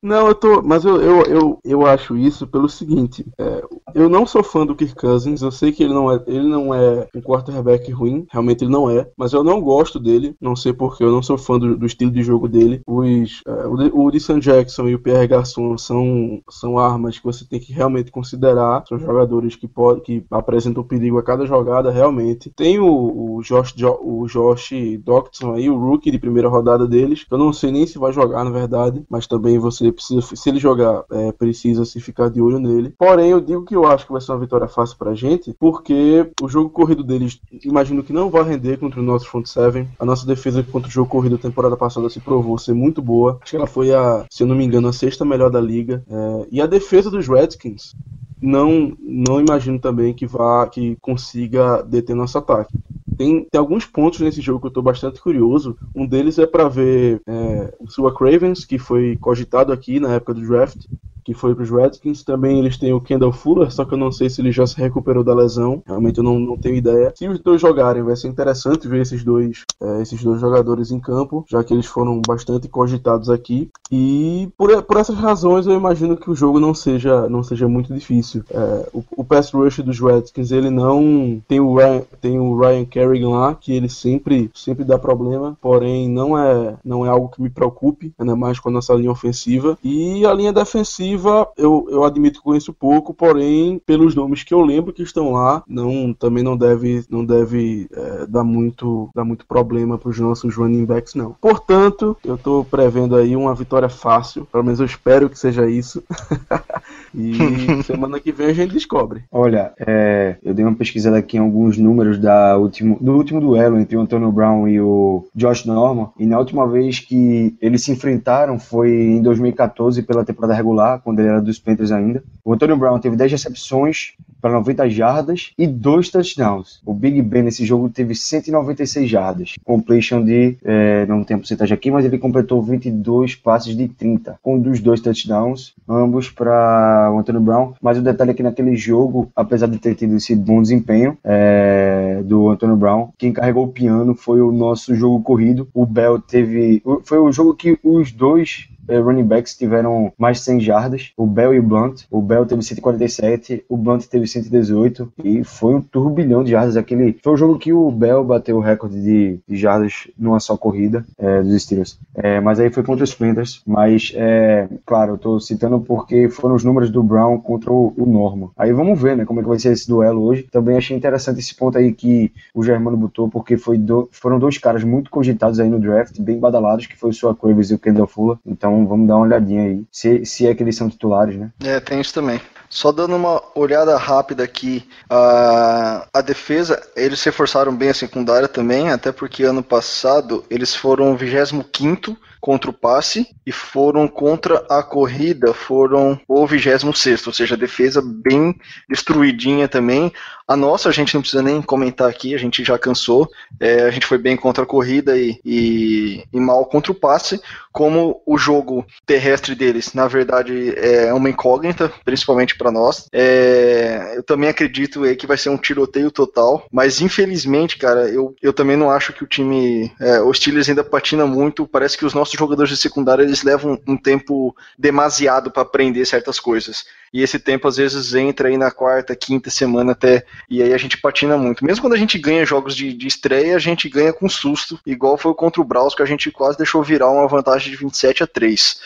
[0.08, 0.62] Não, eu tô.
[0.62, 3.26] Mas eu, eu, eu, eu acho isso pelo seguinte.
[3.38, 3.62] é,
[3.94, 5.42] eu não sou fã do Kirk Cousins.
[5.42, 8.26] Eu sei que ele não é, ele não é um quarterback ruim.
[8.32, 9.10] Realmente ele não é.
[9.18, 10.36] Mas eu não gosto dele.
[10.40, 11.04] Não sei porquê.
[11.04, 12.82] Eu não sou fã do, do estilo de jogo dele.
[12.88, 17.60] Os, é, o, o Jackson e o Pierre Garçon são, são armas que você tem
[17.60, 18.84] que realmente considerar.
[18.88, 22.50] São jogadores que, pode, que apresentam perigo a cada jogada, realmente.
[22.56, 24.70] Tem o, o, Josh, Jo- o Josh
[25.04, 27.26] Doctson aí, o rookie de primeira rodada deles.
[27.30, 29.04] Eu não sei nem se vai jogar, na verdade.
[29.10, 32.94] Mas também você precisa, se ele jogar, é, precisa se ficar de olho nele.
[32.98, 36.30] Porém, eu digo que eu acho que vai ser uma vitória fácil pra gente, porque
[36.42, 39.88] o jogo corrido deles, imagino que não vai render contra o nosso front seven.
[40.00, 43.40] A nossa defesa contra o jogo corrido da temporada passada se provou ser muito boa.
[43.42, 46.04] Acho que ela foi a, se eu não me engano, a sexta melhor da liga.
[46.10, 47.94] É, e a defesa dos Redskins
[48.40, 52.78] não não imagino também que vá que consiga deter nosso ataque.
[53.18, 55.78] Tem, tem alguns pontos nesse jogo que eu estou bastante curioso.
[55.96, 60.36] Um deles é para ver é, o Sua Cravens, que foi cogitado aqui na época
[60.36, 60.86] do draft,
[61.28, 62.24] que foi para os Redskins.
[62.24, 64.78] Também eles têm o Kendall Fuller, só que eu não sei se ele já se
[64.78, 65.84] recuperou da lesão.
[65.86, 67.12] Realmente eu não, não tenho ideia.
[67.14, 71.02] Se os dois jogarem, vai ser interessante ver esses dois, é, esses dois jogadores em
[71.02, 73.70] campo, já que eles foram bastante cogitados aqui.
[73.92, 77.94] E por, por essas razões eu imagino que o jogo não seja, não seja muito
[77.94, 78.46] difícil.
[78.50, 82.86] É, o, o pass rush dos Redskins ele não tem o Ryan, tem o Ryan
[82.86, 87.42] Kerrigan lá que ele sempre sempre dá problema, porém não é não é algo que
[87.42, 91.17] me preocupe, ainda mais com a nossa linha ofensiva e a linha defensiva
[91.58, 95.64] eu, eu admito que conheço pouco, porém pelos nomes que eu lembro que estão lá
[95.68, 100.56] não também não deve não deve é, dar muito dar muito problema para os nossos
[100.56, 101.36] running backs não.
[101.40, 106.04] Portanto eu estou prevendo aí uma vitória fácil, pelo menos eu espero que seja isso.
[107.14, 107.34] e
[107.84, 109.24] semana que vem a gente descobre.
[109.32, 113.80] Olha, é, eu dei uma pesquisada aqui em alguns números da último, do último duelo
[113.80, 117.92] entre o Antonio Brown e o Josh Norman, e na última vez que eles se
[117.92, 122.22] enfrentaram foi em 2014 pela temporada regular, quando ele era dos Panthers ainda.
[122.44, 126.82] O Antonio Brown teve 10 recepções para 90 jardas e dois touchdowns.
[126.86, 129.54] O Big Ben nesse jogo teve 196 jardas.
[129.64, 134.38] Completion de, é, não tem a porcentagem aqui, mas ele completou 22 passes de 30,
[134.44, 137.72] com dos dois touchdowns, ambos para o Antonio Brown.
[137.82, 142.22] Mas o detalhe é que naquele jogo, apesar de ter tido esse bom desempenho é,
[142.26, 145.70] do Antonio Brown, quem carregou o piano foi o nosso jogo corrido.
[145.74, 146.84] O Bell teve.
[147.06, 151.54] Foi o jogo que os dois running backs tiveram mais de 100 jardas, o Bell
[151.54, 152.04] e o Blunt.
[152.10, 156.78] O Bell teve 147, o Blunt teve 118 e foi um turbilhão de jardas.
[156.78, 160.56] Aquele foi o jogo que o Bell bateu o recorde de, de jardas numa só
[160.58, 162.00] corrida eh, dos Steelers.
[162.16, 163.62] Eh, mas aí foi contra os Panthers.
[163.66, 168.06] Mas, eh, claro, eu tô citando porque foram os números do Brown contra o, o
[168.06, 168.50] Norman.
[168.58, 170.44] Aí vamos ver, né, como é que vai ser esse duelo hoje.
[170.52, 174.58] Também achei interessante esse ponto aí que o Germano botou, porque foi do- foram dois
[174.58, 177.80] caras muito cogitados aí no draft, bem badalados, que foi o Sua Cravers e o
[177.80, 178.38] Kendall Fuller.
[178.46, 181.52] Então vamos dar uma olhadinha aí, se, se é que eles são titulares, né?
[181.64, 182.42] É, tem isso também.
[182.70, 188.90] Só dando uma olhada rápida aqui, a, a defesa, eles reforçaram bem a secundária também,
[188.90, 195.54] até porque ano passado eles foram 25 contra o passe e foram contra a corrida,
[195.54, 198.56] foram o 26, ou seja, a defesa bem
[198.90, 200.12] destruidinha também.
[200.48, 203.30] A nossa, a gente não precisa nem comentar aqui, a gente já cansou.
[203.60, 207.42] É, a gente foi bem contra a corrida e, e, e mal contra o passe.
[207.74, 213.08] Como o jogo terrestre deles, na verdade, é uma incógnita, principalmente para nós.
[213.12, 218.34] É, eu também acredito aí que vai ser um tiroteio total, mas infelizmente, cara, eu,
[218.42, 221.68] eu também não acho que o time, é, o Steelers ainda patina muito.
[221.68, 226.40] Parece que os nossos jogadores de secundária eles levam um tempo demasiado para aprender certas
[226.40, 226.86] coisas.
[227.14, 230.78] E esse tempo às vezes entra aí na quarta, quinta semana até e aí a
[230.78, 231.66] gente patina muito.
[231.66, 235.18] Mesmo quando a gente ganha jogos de, de estreia, a gente ganha com susto, igual
[235.18, 238.28] foi contra o Braus, que a gente quase deixou virar uma vantagem de 27 a
[238.28, 238.80] 3.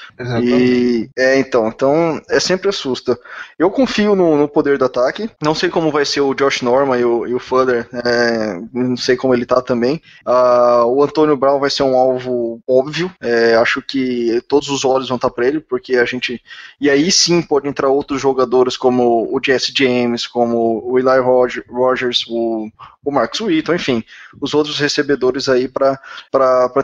[0.44, 3.18] E é, então, então é sempre assusta.
[3.58, 5.30] Eu confio no, no poder do ataque.
[5.42, 8.98] Não sei como vai ser o Josh Norman e o, e o Fuller, é, não
[8.98, 10.02] sei como ele tá também.
[10.26, 13.12] Ah, o Antônio Brown vai ser um alvo óbvio.
[13.22, 16.42] É, acho que todos os olhos vão estar para ele, porque a gente.
[16.80, 21.20] E aí sim pode entrar outros jogadores como o Jesse James, como o Eli
[21.70, 22.70] Rogers, o,
[23.04, 24.04] o Marcus Wheaton, enfim,
[24.40, 26.00] os outros recebedores aí para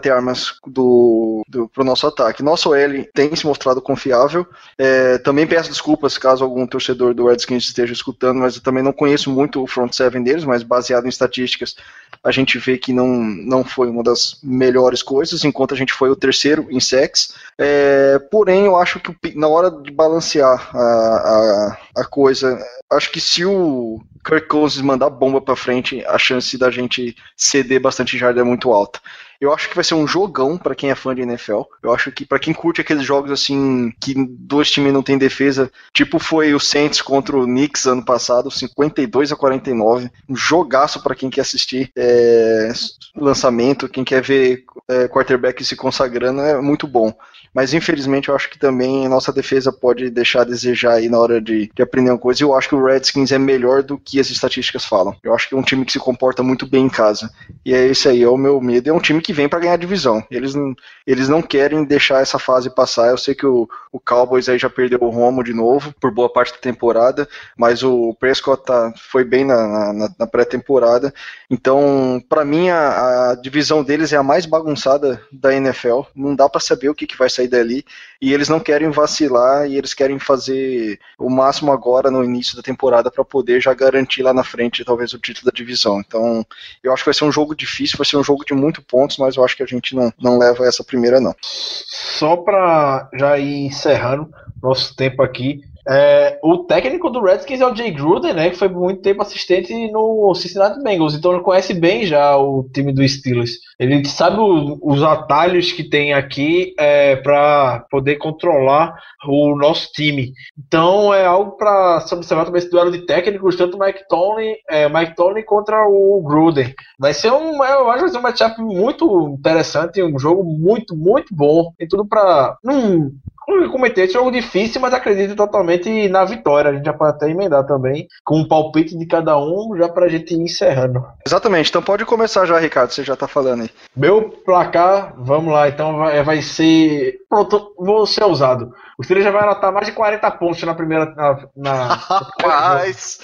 [0.01, 2.43] ter armas do, do, pro nosso ataque.
[2.43, 4.45] Nosso L tem se mostrado confiável.
[4.77, 8.93] É, também peço desculpas caso algum torcedor do Redskins esteja escutando, mas eu também não
[8.93, 11.75] conheço muito o front seven deles, mas baseado em estatísticas,
[12.23, 16.09] a gente vê que não, não foi uma das melhores coisas, enquanto a gente foi
[16.09, 17.33] o terceiro em sex.
[17.57, 22.57] É, porém, eu acho que na hora de balancear a, a, a coisa,
[22.89, 27.81] acho que se o Kirk Cousins mandar bomba para frente, a chance da gente ceder
[27.81, 28.99] bastante jarda é muito alta.
[29.39, 31.61] Eu acho que vai ser um jogão para quem é fã de NFL.
[31.83, 35.71] Eu acho que para quem curte aqueles jogos assim que dois times não têm defesa,
[35.93, 41.15] tipo foi o Saints contra o Knicks ano passado, 52 a 49, um jogaço para
[41.15, 42.71] quem quer assistir é,
[43.15, 47.13] lançamento, quem quer ver é, quarterback se consagrando é muito bom.
[47.53, 51.41] Mas infelizmente eu acho que também nossa defesa pode deixar a desejar aí na hora
[51.41, 52.43] de, de aprender uma coisa.
[52.43, 55.15] Eu acho que o Redskins é melhor do que as estatísticas falam.
[55.23, 57.29] Eu acho que é um time que se comporta muito bem em casa.
[57.65, 58.89] E é esse aí, é o meu medo.
[58.89, 60.23] É um time que vem para ganhar a divisão.
[60.29, 60.75] Eles não,
[61.05, 63.09] eles não querem deixar essa fase passar.
[63.09, 66.31] Eu sei que o, o Cowboys aí já perdeu o Romo de novo por boa
[66.31, 67.27] parte da temporada,
[67.57, 71.13] mas o Prescott tá, foi bem na, na, na pré-temporada.
[71.49, 76.01] Então, para mim, a, a, divisão deles é a mais bagunçada da NFL.
[76.15, 77.85] Não dá para saber o que, que vai sair dali.
[78.21, 82.63] E eles não querem vacilar e eles querem fazer o máximo agora no início da
[82.63, 85.99] temporada para poder já garantir lá na frente talvez o título da divisão.
[85.99, 86.45] Então,
[86.83, 89.17] eu acho que vai ser um jogo difícil, vai ser um jogo de muito pontos,
[89.17, 91.35] mas eu acho que a gente não, não leva essa primeira não.
[91.41, 94.29] Só para já ir encerrando
[94.61, 98.49] nosso tempo aqui, é, o técnico do Redskins é o Jay Gruden, né?
[98.49, 102.91] Que foi muito tempo assistente no Cincinnati Bengals, então ele conhece bem já o time
[102.91, 103.59] do Steelers.
[103.79, 110.33] Ele sabe o, os atalhos que tem aqui é, para poder controlar o nosso time.
[110.57, 114.89] Então é algo para se observar também esse duelo de técnicos, tanto Mike Tomlin, é,
[114.89, 116.73] Mike Tomlin contra o Gruden.
[116.99, 120.95] Vai ser um, eu acho que vai ser um matchup muito interessante, um jogo muito,
[120.95, 121.71] muito bom.
[121.77, 123.11] Tem tudo para não
[123.47, 126.71] como comentei, esse jogo difícil, mas acredito totalmente na vitória.
[126.71, 130.09] A gente já pode até emendar também, com um palpite de cada um, já pra
[130.09, 131.05] gente ir encerrando.
[131.25, 133.69] Exatamente, então pode começar já, Ricardo, você já tá falando aí.
[133.95, 137.19] Meu placar, vamos lá, então vai, vai ser.
[137.29, 138.73] Pronto, vou ser ousado.
[138.97, 141.13] O Steelers já vai anotar mais de 40 pontos na primeira.
[141.13, 141.93] Na, na...
[141.93, 143.19] Rapaz!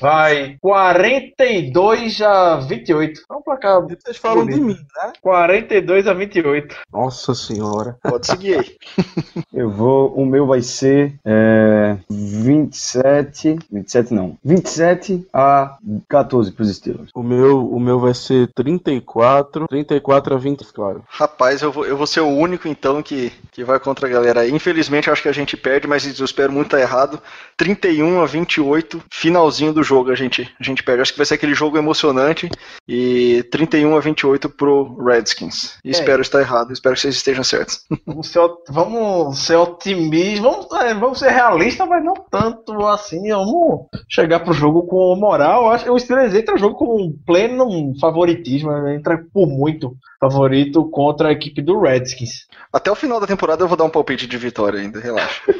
[0.00, 3.20] Vai 42 a 28.
[3.30, 3.80] É um placar.
[3.82, 4.58] Vocês falam bonito.
[4.58, 5.12] de mim, né?
[5.20, 6.76] 42 a 28.
[6.92, 7.96] Nossa senhora.
[8.02, 8.76] Pode seguir aí.
[9.52, 10.12] Eu vou.
[10.14, 13.58] O meu vai ser é, 27.
[13.70, 14.36] 27 não.
[14.44, 15.78] 27 a
[16.08, 17.10] 14 pros Steelers.
[17.14, 19.68] O meu, o meu vai ser 34.
[19.68, 21.04] 34 a 20, claro.
[21.08, 24.48] Rapaz, eu vou, eu vou ser o único então que, que vai contra a galera.
[24.48, 27.20] Infelizmente, acho que a gente perde, mas eu espero muito estar errado.
[27.56, 31.02] 31 a 28, finalzinho do jogo a gente, a gente perde.
[31.02, 32.50] Acho que vai ser aquele jogo emocionante.
[32.88, 35.78] E 31 a 28 pro Redskins.
[35.84, 35.90] É.
[35.90, 37.84] espero estar errado, espero que vocês estejam certos.
[38.06, 43.28] Vamos ser, vamos ser otimistas, vamos, é, vamos ser realistas, mas não tanto assim.
[43.30, 45.70] Vamos chegar pro jogo com moral.
[45.70, 51.28] Acho que o Steelers entra no jogo com pleno favoritismo, entra por muito favorito contra
[51.28, 52.46] a equipe do Redskins.
[52.72, 55.42] Até o final da temporada eu vou dar um palpite de vitória ainda, relaxa.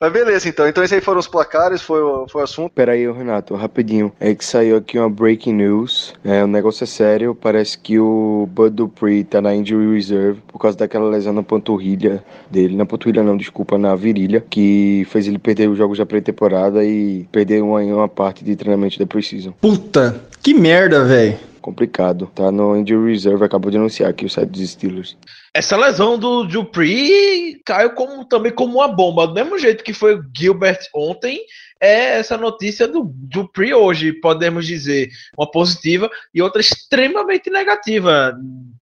[0.00, 0.68] Mas beleza, então.
[0.68, 2.72] Então esses aí foram os placares, foi o, foi o assunto.
[2.72, 4.12] Peraí, Renato, rapidinho.
[4.20, 6.14] É que saiu aqui uma breaking news.
[6.24, 7.34] É, o negócio é sério.
[7.34, 12.22] Parece que o Bud Dupree tá na injury reserve por causa daquela lesão na panturrilha
[12.50, 12.76] dele.
[12.76, 14.44] Na panturrilha não, desculpa, na virilha.
[14.48, 18.98] Que fez ele perder os jogos da pré-temporada e perder uma, uma parte de treinamento
[18.98, 19.52] da Precision.
[19.60, 22.30] Puta, que merda, velho complicado.
[22.34, 25.16] Tá no injury reserve, acabou de anunciar aqui o site dos Steelers.
[25.54, 29.26] Essa lesão do Dupree caiu como, também como uma bomba.
[29.26, 31.40] Do mesmo jeito que foi o Gilbert ontem,
[31.80, 38.34] é essa notícia do Dupree hoje, podemos dizer, uma positiva e outra extremamente negativa.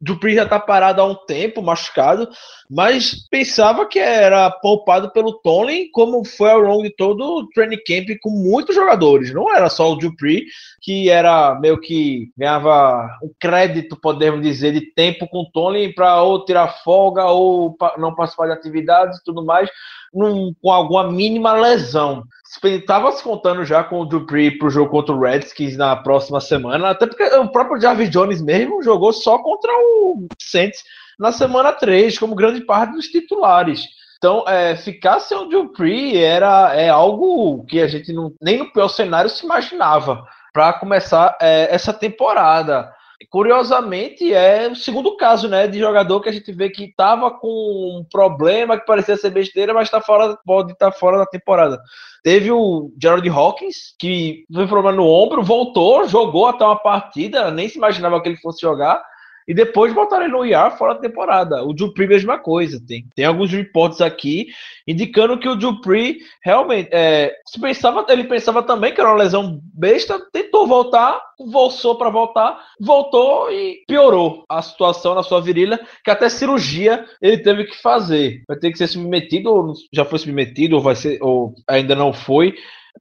[0.00, 2.28] Dupree já está parado há um tempo, machucado,
[2.70, 7.82] mas pensava que era poupado pelo Tony, como foi ao longo de todo o training
[7.86, 9.32] camp com muitos jogadores.
[9.32, 10.46] Não era só o Dupree,
[10.80, 16.22] que era meio que ganhava um crédito, podemos dizer, de tempo com o Tony para
[16.22, 19.68] ou tirar folga ou não participar de atividades e tudo mais
[20.12, 22.24] num, com alguma mínima lesão.
[22.64, 26.90] Estava se contando já com o Dupree pro jogo contra o Redskins na próxima semana,
[26.90, 30.82] até porque o próprio Jarvis Jones mesmo jogou só contra o Saints
[31.18, 33.86] na semana 3, como grande parte dos titulares.
[34.18, 38.72] Então, é, ficar sem o Dupree era é algo que a gente não, nem no
[38.72, 42.92] pior cenário se imaginava para começar é, essa temporada.
[43.28, 48.00] Curiosamente, é o segundo caso né, de jogador que a gente vê que estava com
[48.00, 51.78] um problema que parecia ser besteira, mas tá fora, pode estar tá fora da temporada.
[52.24, 57.68] Teve o Gerald Hawkins, que teve problema no ombro, voltou, jogou até uma partida, nem
[57.68, 59.02] se imaginava que ele fosse jogar
[59.46, 61.64] e depois botaram ele no IR fora da temporada.
[61.64, 62.80] O Dupree, mesma coisa.
[62.86, 64.48] Tem, tem alguns reportes aqui
[64.86, 70.20] indicando que o Dupree realmente é, pensava, ele pensava também que era uma lesão besta,
[70.32, 76.28] tentou voltar, voltou para voltar, voltou e piorou a situação na sua virilha, que até
[76.28, 78.42] cirurgia ele teve que fazer.
[78.48, 82.12] Vai ter que ser submetido, ou já foi submetido, ou vai ser, ou ainda não
[82.12, 82.54] foi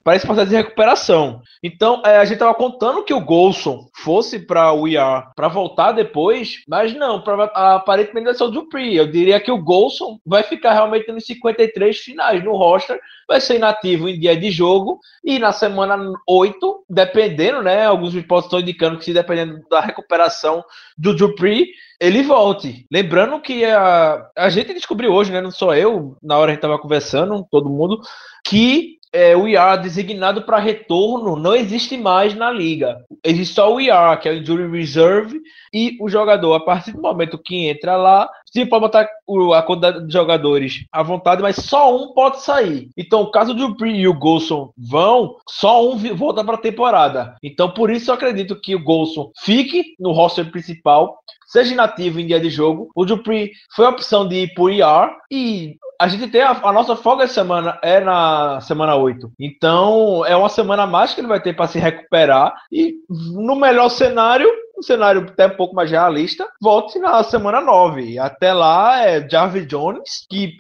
[0.04, 1.42] para esse processo de recuperação.
[1.64, 5.92] Então, é, a gente estava contando que o Golson fosse para o IR para voltar
[5.92, 7.46] depois, mas não, pra,
[7.76, 8.96] aparentemente vai ser o Dupree.
[8.96, 13.56] Eu diria que o Golson vai ficar realmente nos 53 finais no roster, vai ser
[13.56, 15.98] inativo em dia de jogo e na semana
[16.28, 17.86] 8, dependendo, né?
[17.86, 20.64] Alguns reportes estão indicando que se dependendo da recuperação
[20.98, 21.68] do Dupree,
[22.00, 22.86] ele volte.
[22.92, 25.42] Lembrando que a, a gente descobriu hoje, né?
[25.42, 28.00] Não sou eu, na hora a gente estava conversando, todo mundo,
[28.46, 33.04] que é, o IR designado para retorno não existe mais na liga.
[33.24, 35.42] Existe só o IR, que é o Injury Reserve,
[35.74, 39.08] e o jogador, a partir do momento que entra lá, você pode botar
[39.56, 42.90] a quantidade de jogadores à vontade, mas só um pode sair.
[42.98, 47.36] Então, o caso do Dupree e o Golson vão, só um volta para a temporada.
[47.44, 52.28] Então, por isso eu acredito que o Golson fique no roster principal, seja inativo em
[52.28, 52.90] dia de jogo.
[52.96, 56.72] O Dupree foi a opção de ir por IR e a gente tem a, a,
[56.72, 59.34] nossa folga de semana é na semana 8.
[59.38, 62.54] Então, é uma semana mais que ele vai ter para se recuperar.
[62.72, 64.50] E no melhor cenário,
[64.80, 68.18] um cenário até um pouco mais realista, volte na semana 9.
[68.18, 70.56] Até lá é Jarvis Jones, que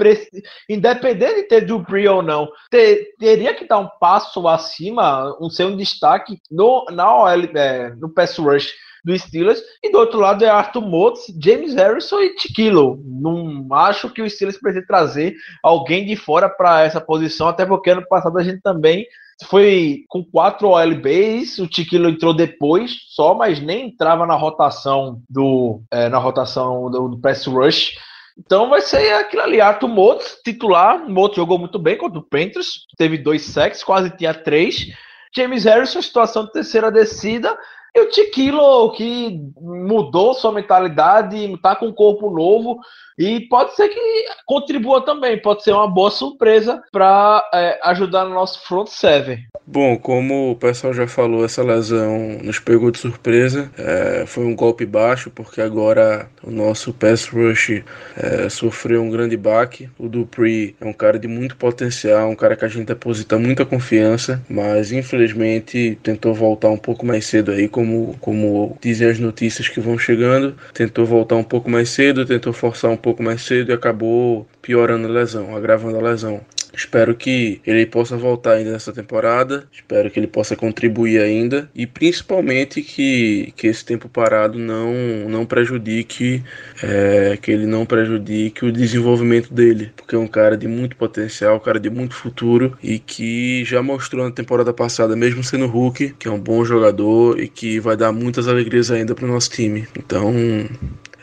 [0.69, 5.65] independente de ter Dupree ou não, ter, teria que dar um passo acima, um ser
[5.65, 8.73] um destaque no, na OL, é, no pass rush
[9.03, 9.61] do Steelers.
[9.81, 13.01] E do outro lado é Arthur Motes, James Harrison e Tiquilo.
[13.05, 17.89] Não acho que o Steelers precisa trazer alguém de fora para essa posição, até porque
[17.89, 19.07] ano passado a gente também
[19.45, 25.81] foi com quatro OLBs, o Tiquilo entrou depois só, mas nem entrava na rotação do
[25.91, 27.93] é, na rotação do, do pass rush.
[28.37, 32.85] Então vai ser aquilo ali, Arthur Motos, titular, Motos jogou muito bem contra o Panthers,
[32.97, 34.87] teve dois sacks, quase tinha três.
[35.35, 37.55] James Harrison, situação de terceira descida,
[37.95, 42.79] e o Tiquilo, que mudou sua mentalidade, está com um corpo novo,
[43.17, 48.33] e pode ser que contribua também, pode ser uma boa surpresa para é, ajudar no
[48.33, 49.39] nosso front seven.
[49.67, 53.69] Bom, como o pessoal já falou, essa lesão nos pegou de surpresa.
[53.77, 57.83] É, foi um golpe baixo, porque agora o nosso pass rush
[58.15, 59.89] é, sofreu um grande baque.
[59.99, 63.65] O Dupree é um cara de muito potencial, um cara que a gente deposita muita
[63.65, 69.69] confiança, mas infelizmente tentou voltar um pouco mais cedo aí, como, como dizem as notícias
[69.69, 70.53] que vão chegando.
[70.73, 75.07] Tentou voltar um pouco mais cedo, tentou forçar um pouco mais cedo e acabou piorando
[75.07, 76.41] a lesão, agravando a lesão.
[76.79, 79.67] Espero que ele possa voltar ainda nessa temporada.
[79.69, 81.69] Espero que ele possa contribuir ainda.
[81.75, 84.93] E principalmente que, que esse tempo parado não,
[85.27, 86.41] não prejudique,
[86.81, 89.91] é, que ele não prejudique o desenvolvimento dele.
[89.93, 93.83] Porque é um cara de muito potencial, um cara de muito futuro e que já
[93.83, 97.97] mostrou na temporada passada, mesmo sendo Hulk, que é um bom jogador e que vai
[97.97, 99.85] dar muitas alegrias ainda para o nosso time.
[99.97, 100.33] Então,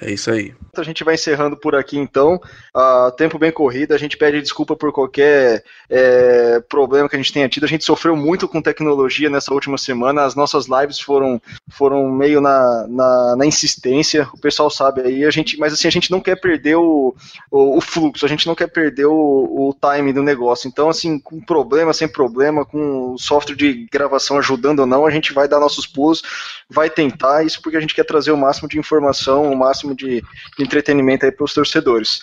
[0.00, 0.52] é isso aí.
[0.76, 2.38] A gente vai encerrando por aqui então.
[2.76, 7.32] Uh, tempo bem corrido, a gente pede desculpa por qualquer é, problema que a gente
[7.32, 7.64] tenha tido.
[7.64, 10.24] A gente sofreu muito com tecnologia nessa última semana.
[10.24, 11.40] As nossas lives foram,
[11.70, 14.28] foram meio na, na, na insistência.
[14.34, 17.14] O pessoal sabe aí, a gente, mas assim, a gente não quer perder o,
[17.50, 20.68] o, o fluxo, a gente não quer perder o, o time do negócio.
[20.68, 25.32] Então, assim, com problema, sem problema, com software de gravação ajudando ou não, a gente
[25.32, 26.20] vai dar nossos pulos,
[26.68, 27.42] vai tentar.
[27.42, 30.20] Isso porque a gente quer trazer o máximo de informação, o máximo de,
[30.58, 32.20] de entretenimento aí para os torcedores.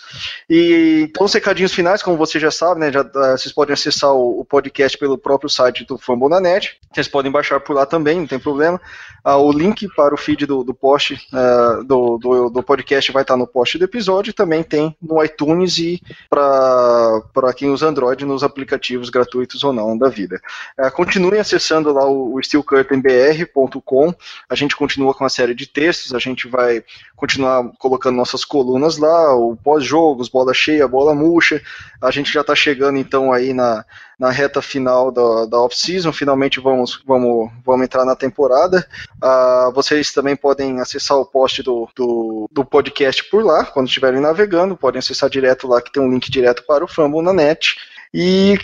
[0.48, 4.12] E então, os recadinhos finais, como você já sabe, né, já, uh, vocês podem acessar
[4.12, 8.26] o, o, podcast pelo próprio site do Fambonanet, vocês podem baixar por lá também, não
[8.26, 8.80] tem problema.
[9.24, 13.22] Uh, o link para o feed do, do post uh, do, do, do, podcast vai
[13.22, 18.42] estar no post do episódio, também tem no iTunes e para quem usa Android nos
[18.42, 20.40] aplicativos gratuitos ou não da vida.
[20.92, 24.14] continuem acessando lá o, o steelcurtainbr.com,
[24.48, 26.84] a gente continua com a série de textos, a gente vai
[27.16, 31.62] continuar colocando nossas colunas lá, o pós-jogos, bola cheia, bola murcha.
[32.02, 33.84] A gente já está chegando então aí na,
[34.18, 38.84] na reta final da, da off-season, finalmente vamos, vamos, vamos entrar na temporada.
[39.22, 44.20] Uh, vocês também podem acessar o post do, do, do podcast por lá, quando estiverem
[44.20, 47.76] navegando, podem acessar direto lá, que tem um link direto para o Fumble na net.
[48.16, 48.56] E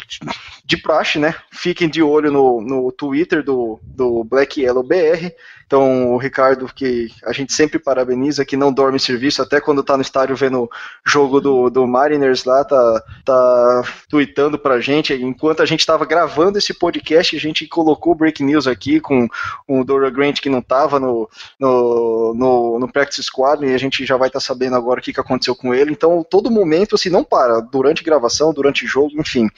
[0.64, 1.34] de praxe, né?
[1.50, 5.32] Fiquem de olho no, no Twitter do, do Black Yellow BR.
[5.70, 9.96] Então, o Ricardo, que a gente sempre parabeniza, que não dorme serviço, até quando tá
[9.96, 10.70] no estádio vendo o
[11.06, 15.14] jogo do, do Mariners lá, tá, tá tweetando pra gente.
[15.14, 19.28] Enquanto a gente tava gravando esse podcast, a gente colocou o Break News aqui com
[19.68, 24.04] o Dora Grant que não tava no, no, no, no Practice Squad, e a gente
[24.04, 25.92] já vai estar tá sabendo agora o que, que aconteceu com ele.
[25.92, 29.48] Então, todo momento, assim, não para, durante gravação, durante jogo, enfim.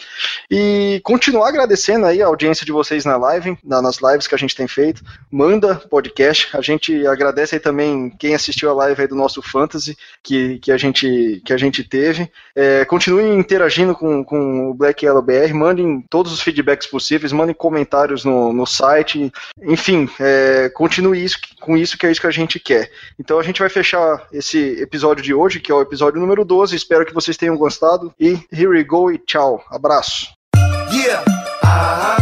[0.51, 4.55] E continuar agradecendo aí a audiência de vocês na live, nas lives que a gente
[4.55, 5.03] tem feito.
[5.31, 6.49] Manda, pode podcast.
[6.57, 10.73] A gente agradece aí também quem assistiu a live aí do nosso Fantasy que, que,
[10.73, 12.31] a, gente, que a gente teve.
[12.55, 17.55] É, continuem interagindo com, com o Black Yellow BR, mandem todos os feedbacks possíveis, mandem
[17.55, 19.33] comentários no, no site.
[19.62, 22.91] Enfim, é, continue isso, com isso que é isso que a gente quer.
[23.19, 26.74] Então a gente vai fechar esse episódio de hoje, que é o episódio número 12.
[26.74, 28.12] Espero que vocês tenham gostado.
[28.19, 29.62] E here we go e tchau.
[29.70, 30.27] Abraço.
[30.93, 31.24] Yeah,
[31.65, 32.22] uh -huh.